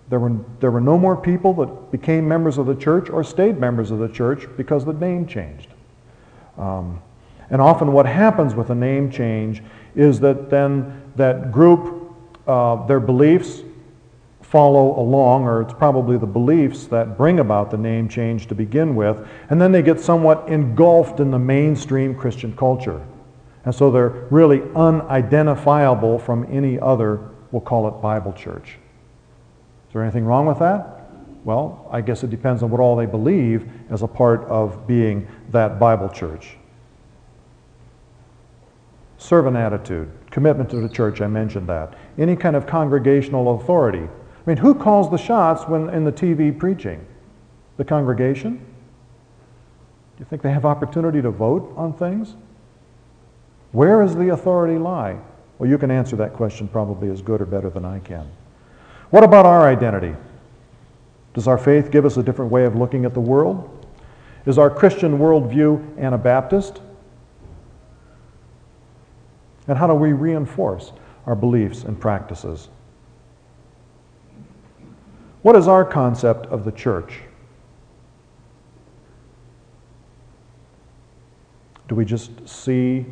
[0.10, 3.60] There were, there were no more people that became members of the church or stayed
[3.60, 5.70] members of the church because the name changed.
[6.58, 7.02] Um,
[7.50, 9.62] and often what happens with a name change
[9.96, 12.14] is that then that group,
[12.48, 13.62] uh, their beliefs
[14.42, 18.96] follow along, or it's probably the beliefs that bring about the name change to begin
[18.96, 23.00] with, and then they get somewhat engulfed in the mainstream Christian culture.
[23.66, 27.20] And so they're really unidentifiable from any other,
[27.52, 28.78] we'll call it Bible church.
[29.88, 31.08] Is there anything wrong with that?
[31.44, 35.28] Well, I guess it depends on what all they believe as a part of being
[35.52, 36.58] that Bible church.
[39.18, 41.96] Servant attitude, commitment to the church, I mentioned that.
[42.18, 44.04] Any kind of congregational authority.
[44.04, 44.10] I
[44.46, 47.06] mean, who calls the shots when in the TV preaching?
[47.78, 48.58] The congregation?
[48.58, 52.36] Do you think they have opportunity to vote on things?
[53.72, 55.18] Where does the authority lie?
[55.58, 58.30] Well, you can answer that question probably as good or better than I can.
[59.10, 60.16] What about our identity?
[61.34, 63.88] Does our faith give us a different way of looking at the world?
[64.46, 66.82] Is our Christian worldview Anabaptist?
[69.68, 70.92] And how do we reinforce
[71.28, 72.70] our beliefs and practices?
[75.42, 77.22] What is our concept of the church?
[81.88, 83.06] Do we just see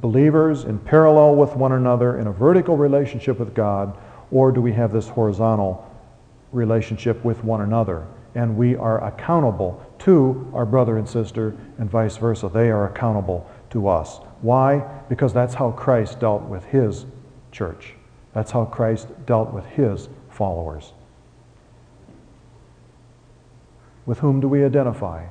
[0.00, 3.96] believers in parallel with one another in a vertical relationship with God,
[4.30, 5.86] or do we have this horizontal
[6.52, 8.06] relationship with one another?
[8.34, 12.48] And we are accountable to our brother and sister, and vice versa.
[12.48, 14.18] They are accountable to us.
[14.40, 14.78] Why?
[15.08, 17.06] Because that's how Christ dealt with his
[17.52, 17.94] church.
[18.32, 20.92] That's how Christ dealt with his followers.
[24.06, 25.26] With whom do we identify?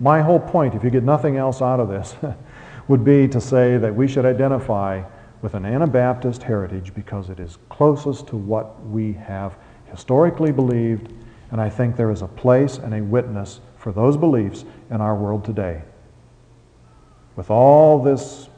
[0.00, 2.14] My whole point, if you get nothing else out of this,
[2.88, 5.02] would be to say that we should identify
[5.42, 9.56] with an Anabaptist heritage because it is closest to what we have
[9.90, 11.12] historically believed,
[11.50, 15.14] and I think there is a place and a witness for those beliefs in our
[15.14, 15.82] world today.
[17.36, 18.48] With all this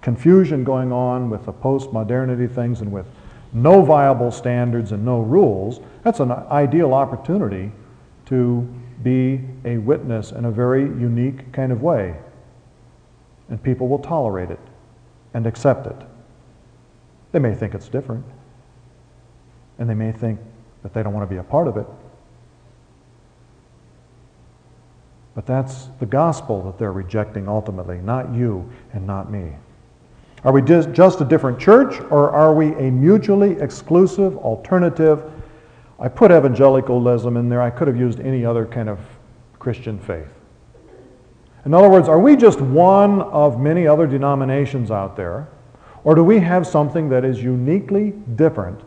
[0.00, 3.06] confusion going on with the post-modernity things and with
[3.52, 7.70] no viable standards and no rules, that's an ideal opportunity
[8.26, 8.66] to
[9.02, 12.16] be a witness in a very unique kind of way
[13.48, 14.60] and people will tolerate it
[15.34, 15.96] and accept it.
[17.32, 18.24] They may think it's different,
[19.78, 20.38] and they may think
[20.82, 21.86] that they don't want to be a part of it.
[25.34, 29.52] But that's the gospel that they're rejecting ultimately, not you and not me.
[30.44, 35.22] Are we just, just a different church, or are we a mutually exclusive alternative?
[35.98, 37.62] I put evangelicalism in there.
[37.62, 39.00] I could have used any other kind of
[39.58, 40.28] Christian faith.
[41.64, 45.48] In other words, are we just one of many other denominations out there,
[46.04, 48.80] or do we have something that is uniquely different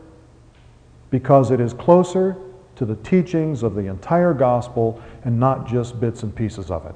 [1.09, 2.38] because it is closer
[2.75, 6.95] to the teachings of the entire gospel and not just bits and pieces of it?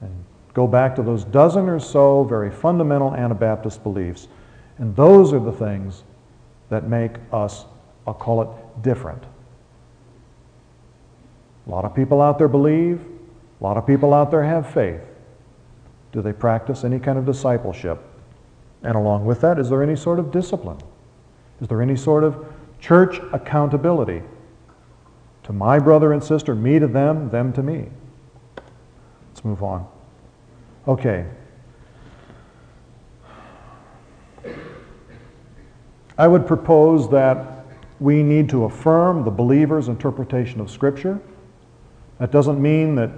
[0.00, 4.28] And go back to those dozen or so very fundamental Anabaptist beliefs,
[4.78, 6.04] and those are the things
[6.68, 7.64] that make us,
[8.06, 9.24] I'll call it, different.
[11.68, 13.04] A lot of people out there believe.
[13.60, 15.02] A lot of people out there have faith.
[16.12, 18.00] Do they practice any kind of discipleship?
[18.82, 20.78] And along with that, is there any sort of discipline?
[21.60, 22.46] Is there any sort of
[22.80, 24.22] church accountability?
[25.44, 27.88] To my brother and sister, me to them, them to me.
[29.30, 29.86] Let's move on.
[30.86, 31.26] Okay.
[36.16, 37.64] I would propose that
[38.00, 41.20] we need to affirm the believer's interpretation of Scripture.
[42.18, 43.10] That doesn't mean that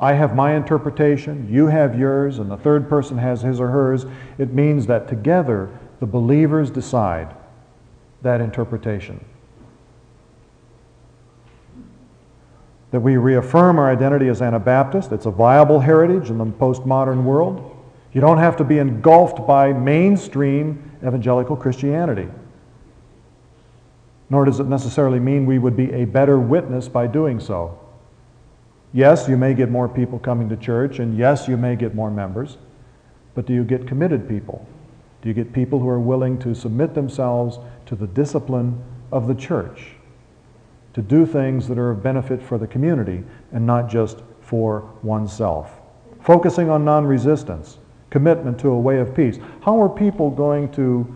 [0.00, 4.04] I have my interpretation, you have yours, and the third person has his or hers.
[4.36, 5.70] It means that together
[6.00, 7.32] the believers decide
[8.22, 9.24] that interpretation.
[12.90, 15.12] That we reaffirm our identity as Anabaptist.
[15.12, 17.76] It's a viable heritage in the postmodern world.
[18.12, 22.28] You don't have to be engulfed by mainstream evangelical Christianity.
[24.28, 27.78] Nor does it necessarily mean we would be a better witness by doing so.
[28.94, 32.10] Yes, you may get more people coming to church, and yes, you may get more
[32.10, 32.58] members,
[33.34, 34.66] but do you get committed people?
[35.22, 39.34] Do you get people who are willing to submit themselves to the discipline of the
[39.34, 39.92] church,
[40.92, 45.80] to do things that are of benefit for the community and not just for oneself?
[46.20, 47.78] Focusing on non resistance,
[48.10, 49.38] commitment to a way of peace.
[49.62, 51.14] How are people going to,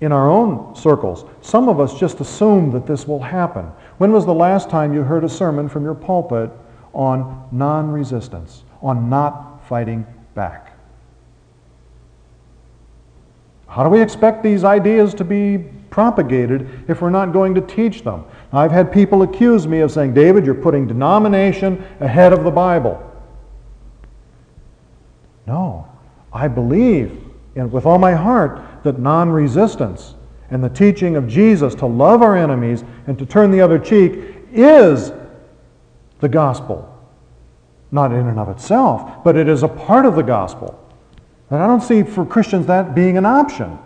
[0.00, 3.66] in our own circles, some of us just assume that this will happen.
[3.98, 6.50] When was the last time you heard a sermon from your pulpit
[6.92, 10.76] on non resistance, on not fighting back.
[13.68, 15.58] How do we expect these ideas to be
[15.90, 18.24] propagated if we're not going to teach them?
[18.52, 23.00] I've had people accuse me of saying, David, you're putting denomination ahead of the Bible.
[25.46, 25.88] No,
[26.32, 27.16] I believe
[27.54, 30.14] in, with all my heart that non resistance
[30.50, 34.34] and the teaching of Jesus to love our enemies and to turn the other cheek
[34.52, 35.12] is
[36.20, 36.86] the gospel.
[37.92, 40.76] not in and of itself, but it is a part of the gospel.
[41.50, 43.78] And I don't see for Christians that being an option.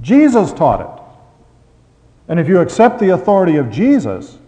[0.00, 1.02] Jesus taught it.
[2.28, 4.38] And if you accept the authority of Jesus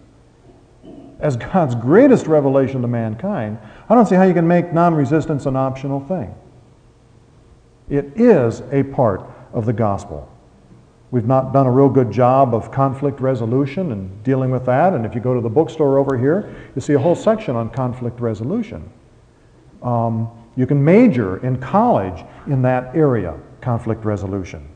[1.19, 3.57] as God's greatest revelation to mankind,
[3.87, 6.35] I don't see how you can make non-resistance an optional thing.
[7.89, 9.21] It is a part
[9.53, 10.29] of the gospel.
[11.11, 14.93] We've not done a real good job of conflict resolution and dealing with that.
[14.93, 17.69] And if you go to the bookstore over here, you see a whole section on
[17.69, 18.89] conflict resolution.
[19.83, 24.67] Um, you can major in college in that area, conflict resolution.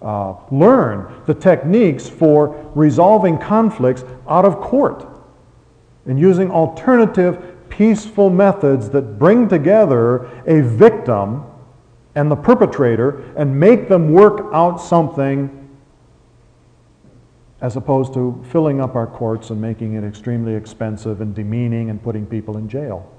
[0.00, 5.06] Uh, learn the techniques for resolving conflicts out of court
[6.06, 11.42] and using alternative peaceful methods that bring together a victim
[12.14, 15.65] and the perpetrator and make them work out something
[17.60, 22.02] as opposed to filling up our courts and making it extremely expensive and demeaning and
[22.02, 23.10] putting people in jail.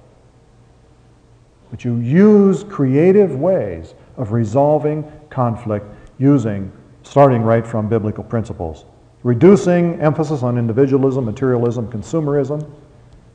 [1.71, 5.85] But you use creative ways of resolving conflict
[6.17, 6.71] using,
[7.03, 8.85] starting right from biblical principles.
[9.23, 12.69] Reducing emphasis on individualism, materialism, consumerism.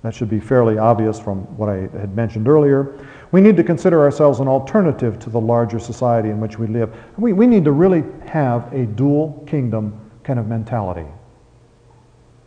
[0.02, 2.98] That should be fairly obvious from what I had mentioned earlier.
[3.32, 6.94] We need to consider ourselves an alternative to the larger society in which we live.
[7.18, 11.06] We, we need to really have a dual kingdom kind of mentality.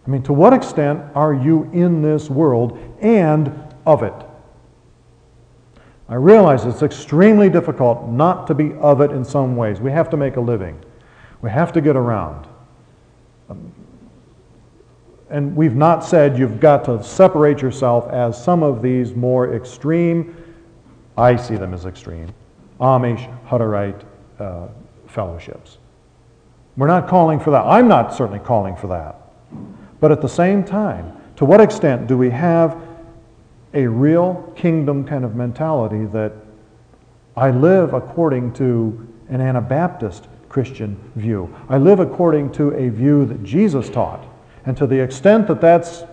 [0.06, 3.52] I mean, to what extent are you in this world and
[3.86, 4.14] of it?
[6.08, 9.82] I realize it's extremely difficult not to be of it in some ways.
[9.82, 10.80] We have to make a living.
[11.42, 12.48] We have to get around.
[15.30, 20.36] And we've not said you've got to separate yourself as some of these more extreme,
[21.18, 22.32] I see them as extreme,
[22.80, 24.04] Amish, Hutterite
[24.40, 24.68] uh,
[25.08, 25.80] fellowships.
[26.78, 27.64] We're not calling for that.
[27.64, 29.16] I'm not certainly calling for that.
[30.00, 32.78] But at the same time, to what extent do we have
[33.74, 36.34] a real kingdom kind of mentality that
[37.36, 41.54] I live according to an Anabaptist Christian view?
[41.70, 44.26] I live according to a view that Jesus taught.
[44.66, 46.04] And to the extent that that's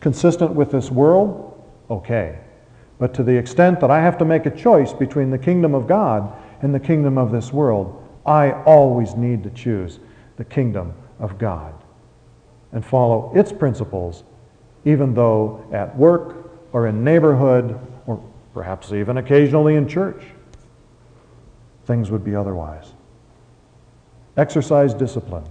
[0.00, 2.38] consistent with this world, okay.
[2.98, 5.86] But to the extent that I have to make a choice between the kingdom of
[5.86, 9.98] God and the kingdom of this world, I always need to choose
[10.36, 11.74] the kingdom of God
[12.72, 14.24] and follow its principles,
[14.84, 18.22] even though at work or in neighborhood or
[18.52, 20.22] perhaps even occasionally in church,
[21.84, 22.92] things would be otherwise.
[24.36, 25.44] Exercise discipline,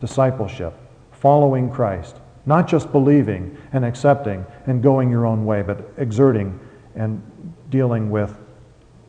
[0.00, 0.74] discipleship,
[1.12, 6.58] following Christ, not just believing and accepting and going your own way, but exerting
[6.94, 7.22] and
[7.70, 8.36] dealing with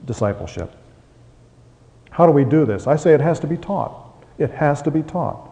[0.06, 0.74] discipleship.
[2.16, 2.88] How do we do this?
[2.88, 4.24] I say it has to be taught.
[4.38, 5.50] It has to be taught.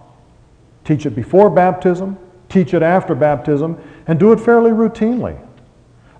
[0.85, 5.37] Teach it before baptism, teach it after baptism, and do it fairly routinely.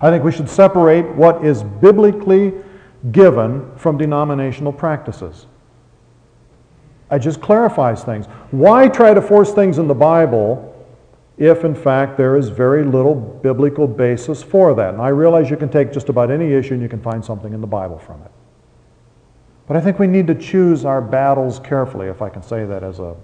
[0.02, 2.52] I think we should separate what is biblically
[3.10, 5.46] given from denominational practices.
[7.10, 8.26] It just clarifies things.
[8.50, 10.70] Why try to force things in the Bible
[11.38, 14.92] if, in fact, there is very little biblical basis for that?
[14.92, 17.54] And I realize you can take just about any issue and you can find something
[17.54, 18.30] in the Bible from it.
[19.66, 22.82] But I think we need to choose our battles carefully, if I can say that
[22.82, 23.16] as a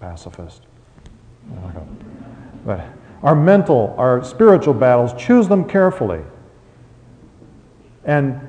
[0.00, 0.62] pacifist.
[2.64, 2.84] But
[3.22, 6.20] our mental, our spiritual battles, choose them carefully.
[8.04, 8.40] And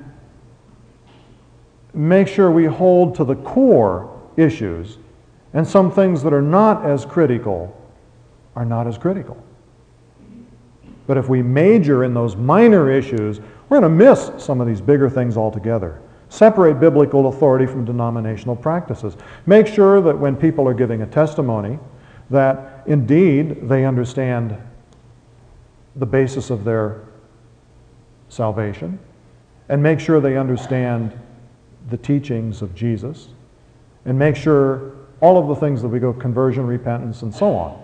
[1.94, 4.98] make sure we hold to the core issues,
[5.54, 7.76] and some things that are not as critical
[8.56, 9.44] are not as critical.
[11.06, 14.82] But if we major in those minor issues, we're going to miss some of these
[14.82, 16.00] bigger things altogether.
[16.34, 19.16] Separate biblical authority from denominational practices.
[19.46, 21.78] Make sure that when people are giving a testimony,
[22.32, 24.58] that indeed they understand
[25.96, 27.02] the basis of their
[28.30, 28.98] salvation,
[29.70, 31.14] and make sure they understand
[31.92, 33.28] the teachings of Jesus,
[34.06, 37.80] and make sure all of the things that we go conversion, repentance, and so on.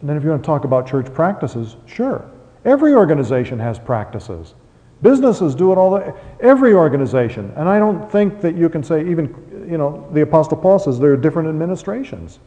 [0.00, 2.24] And then if you want to talk about church practices, sure.
[2.64, 4.54] Every organization has practices.
[5.02, 7.52] Businesses do it all the every organization.
[7.56, 10.98] And I don't think that you can say even you know the apostle Paul says
[10.98, 12.38] there are different administrations.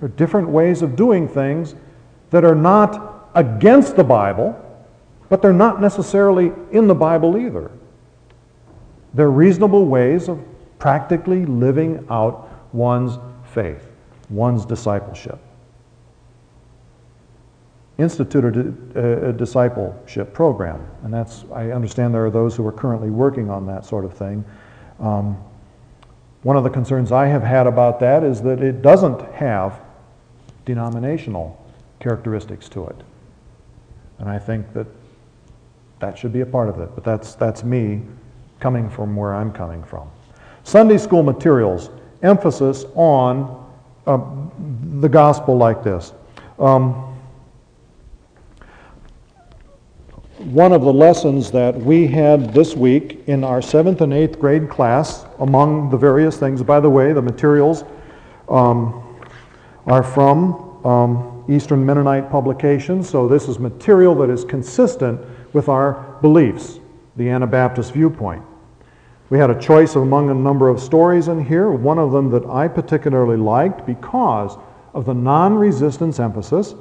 [0.00, 1.74] There are different ways of doing things
[2.30, 4.56] that are not against the Bible,
[5.28, 7.70] but they're not necessarily in the Bible either.
[9.14, 10.40] They're reasonable ways of
[10.78, 13.18] practically living out one's
[13.52, 13.84] faith,
[14.30, 15.40] one's discipleship
[17.98, 20.86] instituted a, a, discipleship program.
[21.02, 24.14] And that's, I understand there are those who are currently working on that sort of
[24.14, 24.44] thing.
[25.00, 25.36] Um,
[26.44, 29.80] one of the concerns I have had about that is that it doesn't have
[30.64, 31.60] denominational
[31.98, 32.96] characteristics to it.
[34.18, 34.86] And I think that
[36.00, 38.02] That should be a part of it, but that's, that's me
[38.60, 40.08] coming from where I'm coming from.
[40.62, 41.90] Sunday school materials,
[42.22, 43.66] emphasis on
[44.06, 44.20] uh,
[45.00, 46.12] the gospel like this.
[46.58, 47.07] Um,
[50.38, 54.70] one of the lessons that we had this week in our seventh and eighth grade
[54.70, 57.82] class, among the various things, by the way, the materials
[58.48, 59.20] um,
[59.86, 65.20] are from um, Eastern Mennonite publications, so this is material that is consistent
[65.54, 66.78] with our beliefs,
[67.16, 68.44] the Anabaptist viewpoint.
[69.30, 72.46] We had a choice among a number of stories in here, one of them that
[72.46, 74.56] I particularly liked because
[74.94, 76.76] of the non resistance emphasis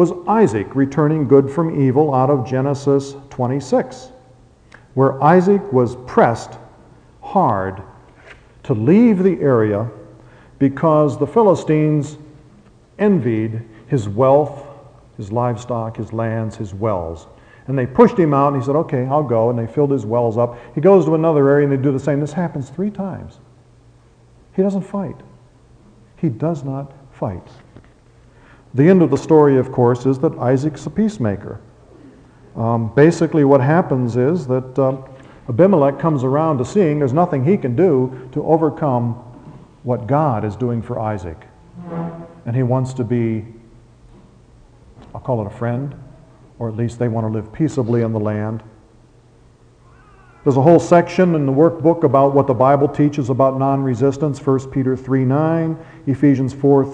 [0.00, 4.12] was Isaac returning good from evil out of Genesis 26,
[4.94, 6.54] where Isaac was pressed
[7.20, 7.82] hard
[8.62, 9.90] to leave the area
[10.58, 12.16] because the Philistines
[12.98, 14.66] envied his wealth,
[15.18, 17.26] his livestock, his lands, his wells.
[17.66, 19.50] And they pushed him out, and he said, Okay, I'll go.
[19.50, 20.56] And they filled his wells up.
[20.74, 22.20] He goes to another area, and they do the same.
[22.20, 23.38] This happens three times.
[24.56, 25.20] He doesn't fight.
[26.16, 27.46] He does not fight.
[28.74, 31.60] The end of the story, of course, is that Isaac's a peacemaker.
[32.56, 34.96] Um, basically, what happens is that uh,
[35.48, 39.14] Abimelech comes around to seeing there's nothing he can do to overcome
[39.82, 41.36] what God is doing for Isaac.
[42.46, 43.44] And he wants to be,
[45.14, 45.94] I'll call it a friend,
[46.58, 48.62] or at least they want to live peaceably in the land.
[50.44, 54.44] There's a whole section in the workbook about what the Bible teaches about non resistance
[54.44, 56.84] 1 Peter 3 9, Ephesians 4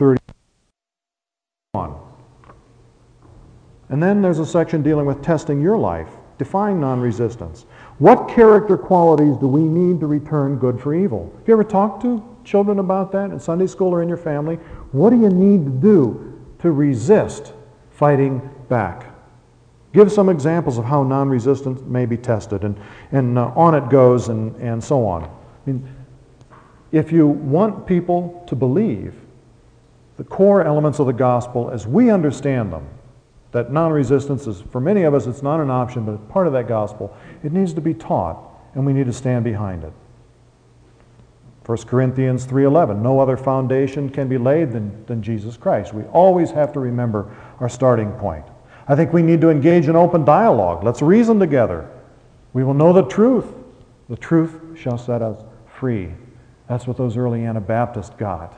[3.89, 6.09] And then there's a section dealing with testing your life.
[6.39, 7.67] Define non-resistance.
[7.99, 11.33] What character qualities do we need to return good for evil?
[11.39, 14.57] Have you ever talked to children about that in Sunday school or in your family?
[14.93, 17.55] What do you need to do to resist
[17.91, 19.07] fighting back?
[19.95, 22.79] Give some examples of how non-resistance may be tested, and,
[23.13, 25.25] and uh, on it goes, and, and so on.
[25.25, 25.31] I
[25.65, 25.89] mean,
[26.93, 29.15] if you want people to believe
[30.19, 32.87] the core elements of the gospel as we understand them,
[33.53, 36.53] that non-resistance is, for many of us, it's not an option, but it's part of
[36.53, 37.17] that gospel.
[37.43, 38.39] It needs to be taught,
[38.75, 39.93] and we need to stand behind it.
[41.65, 45.93] 1 Corinthians 3.11, no other foundation can be laid than, than Jesus Christ.
[45.93, 48.45] We always have to remember our starting point.
[48.87, 50.85] I think we need to engage in open dialogue.
[50.85, 51.91] Let's reason together.
[52.53, 53.47] We will know the truth.
[54.09, 56.11] The truth shall set us free.
[56.69, 58.55] That's what those early Anabaptists got.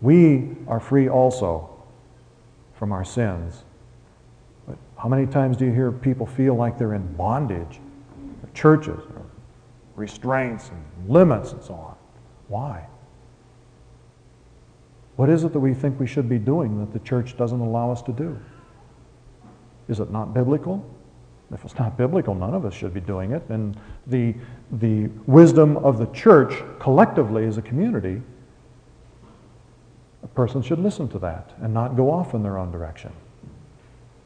[0.00, 1.70] We are free also
[2.74, 3.63] from our sins
[5.04, 7.78] how many times do you hear people feel like they're in bondage?
[8.54, 9.02] Churches,
[9.96, 11.94] restraints and limits and so on.
[12.48, 12.86] Why?
[15.16, 17.92] What is it that we think we should be doing that the church doesn't allow
[17.92, 18.40] us to do?
[19.88, 20.82] Is it not biblical?
[21.52, 23.42] If it's not biblical, none of us should be doing it.
[23.50, 24.34] And the,
[24.72, 28.22] the wisdom of the church collectively as a community,
[30.22, 33.12] a person should listen to that and not go off in their own direction.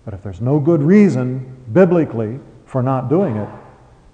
[0.09, 3.48] But if there's no good reason biblically for not doing it,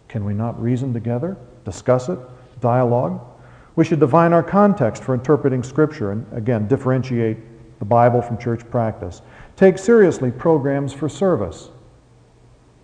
[0.08, 2.18] can we not reason together, discuss it,
[2.60, 3.20] dialogue?
[3.76, 7.36] We should define our context for interpreting Scripture and, again, differentiate
[7.78, 9.22] the Bible from church practice.
[9.54, 11.68] Take seriously programs for service.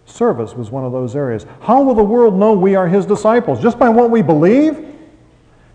[0.06, 1.46] Service was one of those areas.
[1.62, 3.60] How will the world know we are His disciples?
[3.60, 4.86] Just by what we believe?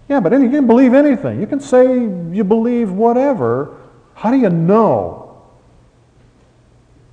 [0.07, 1.41] Yeah, but you can believe anything.
[1.41, 3.75] You can say you believe whatever.
[4.13, 5.24] How do you know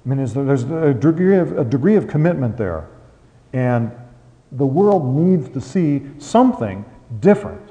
[0.04, 2.88] I mean, there's a degree, of, a degree of commitment there.
[3.52, 3.92] And
[4.50, 6.84] the world needs to see something
[7.20, 7.70] different.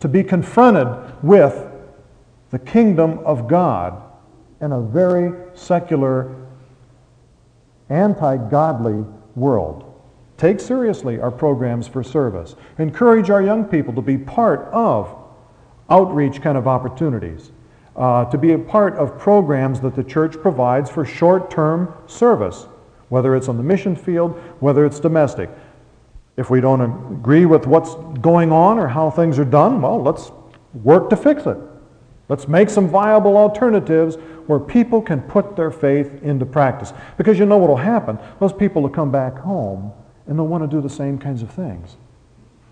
[0.00, 0.88] To be confronted
[1.22, 1.66] with
[2.50, 4.02] the kingdom of God
[4.60, 6.34] in a very secular,
[7.88, 9.04] anti-godly
[9.34, 9.82] world.
[10.36, 12.54] Take seriously our programs for service.
[12.78, 15.14] Encourage our young people to be part of
[15.88, 17.52] outreach kind of opportunities
[17.96, 22.66] uh, to be a part of programs that the church provides for short term service,
[23.08, 25.50] whether it's on the mission field, whether it's domestic.
[26.36, 30.30] If we don't agree with what's going on or how things are done, well, let's
[30.74, 31.56] work to fix it.
[32.28, 34.16] Let's make some viable alternatives
[34.46, 36.92] where people can put their faith into practice.
[37.16, 38.18] Because you know what will happen?
[38.40, 39.92] Those people will come back home
[40.26, 41.96] and they'll want to do the same kinds of things.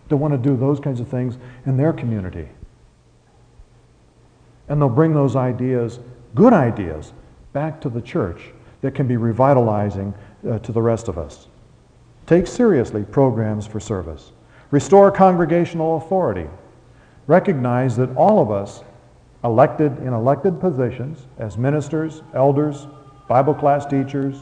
[0.08, 2.48] They'll want to do those kinds of things in their community.
[4.68, 6.00] And they'll bring those ideas,
[6.34, 7.12] good ideas,
[7.52, 10.12] back to the church that can be revitalizing
[10.48, 11.48] uh, to the rest of us.
[12.26, 14.32] Take seriously programs for service.
[14.70, 16.48] Restore congregational authority.
[17.26, 18.82] Recognize that all of us,
[19.44, 22.86] elected in elected positions as ministers, elders,
[23.28, 24.36] Bible class teachers,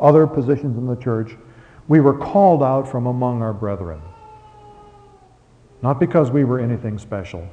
[0.00, 1.36] other positions in the church,
[1.88, 4.00] we were called out from among our brethren.
[5.82, 7.48] Not because we were anything special,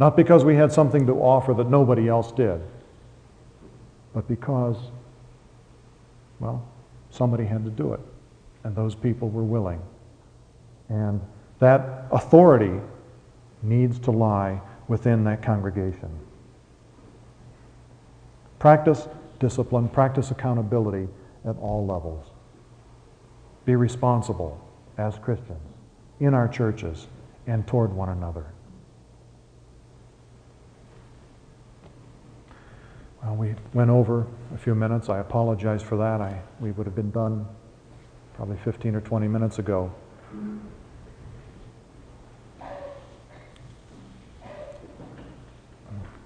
[0.00, 2.58] not because we had something to offer that nobody else did,
[4.14, 4.76] but because,
[6.40, 6.66] well,
[7.10, 8.00] somebody had to do it,
[8.64, 9.80] and those people were willing.
[10.88, 11.20] And
[11.58, 12.80] that authority
[13.62, 16.08] needs to lie within that congregation.
[18.58, 19.06] Practice
[19.38, 21.08] discipline, practice accountability
[21.44, 22.26] at all levels.
[23.66, 24.58] Be responsible
[24.96, 25.60] as Christians
[26.20, 27.06] in our churches
[27.46, 28.46] and toward one another.
[33.22, 35.10] Well, we went over a few minutes.
[35.10, 36.22] I apologize for that.
[36.22, 37.46] I, we would have been done
[38.34, 39.92] probably 15 or 20 minutes ago.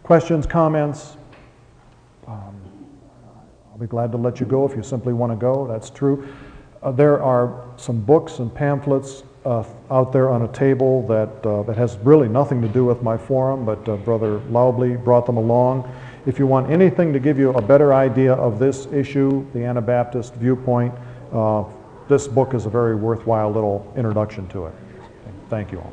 [0.04, 1.16] Questions, comments?
[2.28, 2.54] Um,
[3.72, 5.66] I'll be glad to let you go if you simply want to go.
[5.66, 6.28] That's true.
[6.82, 11.62] Uh, there are some books and pamphlets uh, out there on a table that, uh,
[11.64, 15.38] that has really nothing to do with my forum, but uh, Brother Laubley brought them
[15.38, 15.90] along.
[16.26, 20.34] If you want anything to give you a better idea of this issue, the Anabaptist
[20.34, 20.94] viewpoint,
[21.32, 21.64] uh,
[22.08, 24.74] this book is a very worthwhile little introduction to it.
[25.48, 25.92] Thank you all.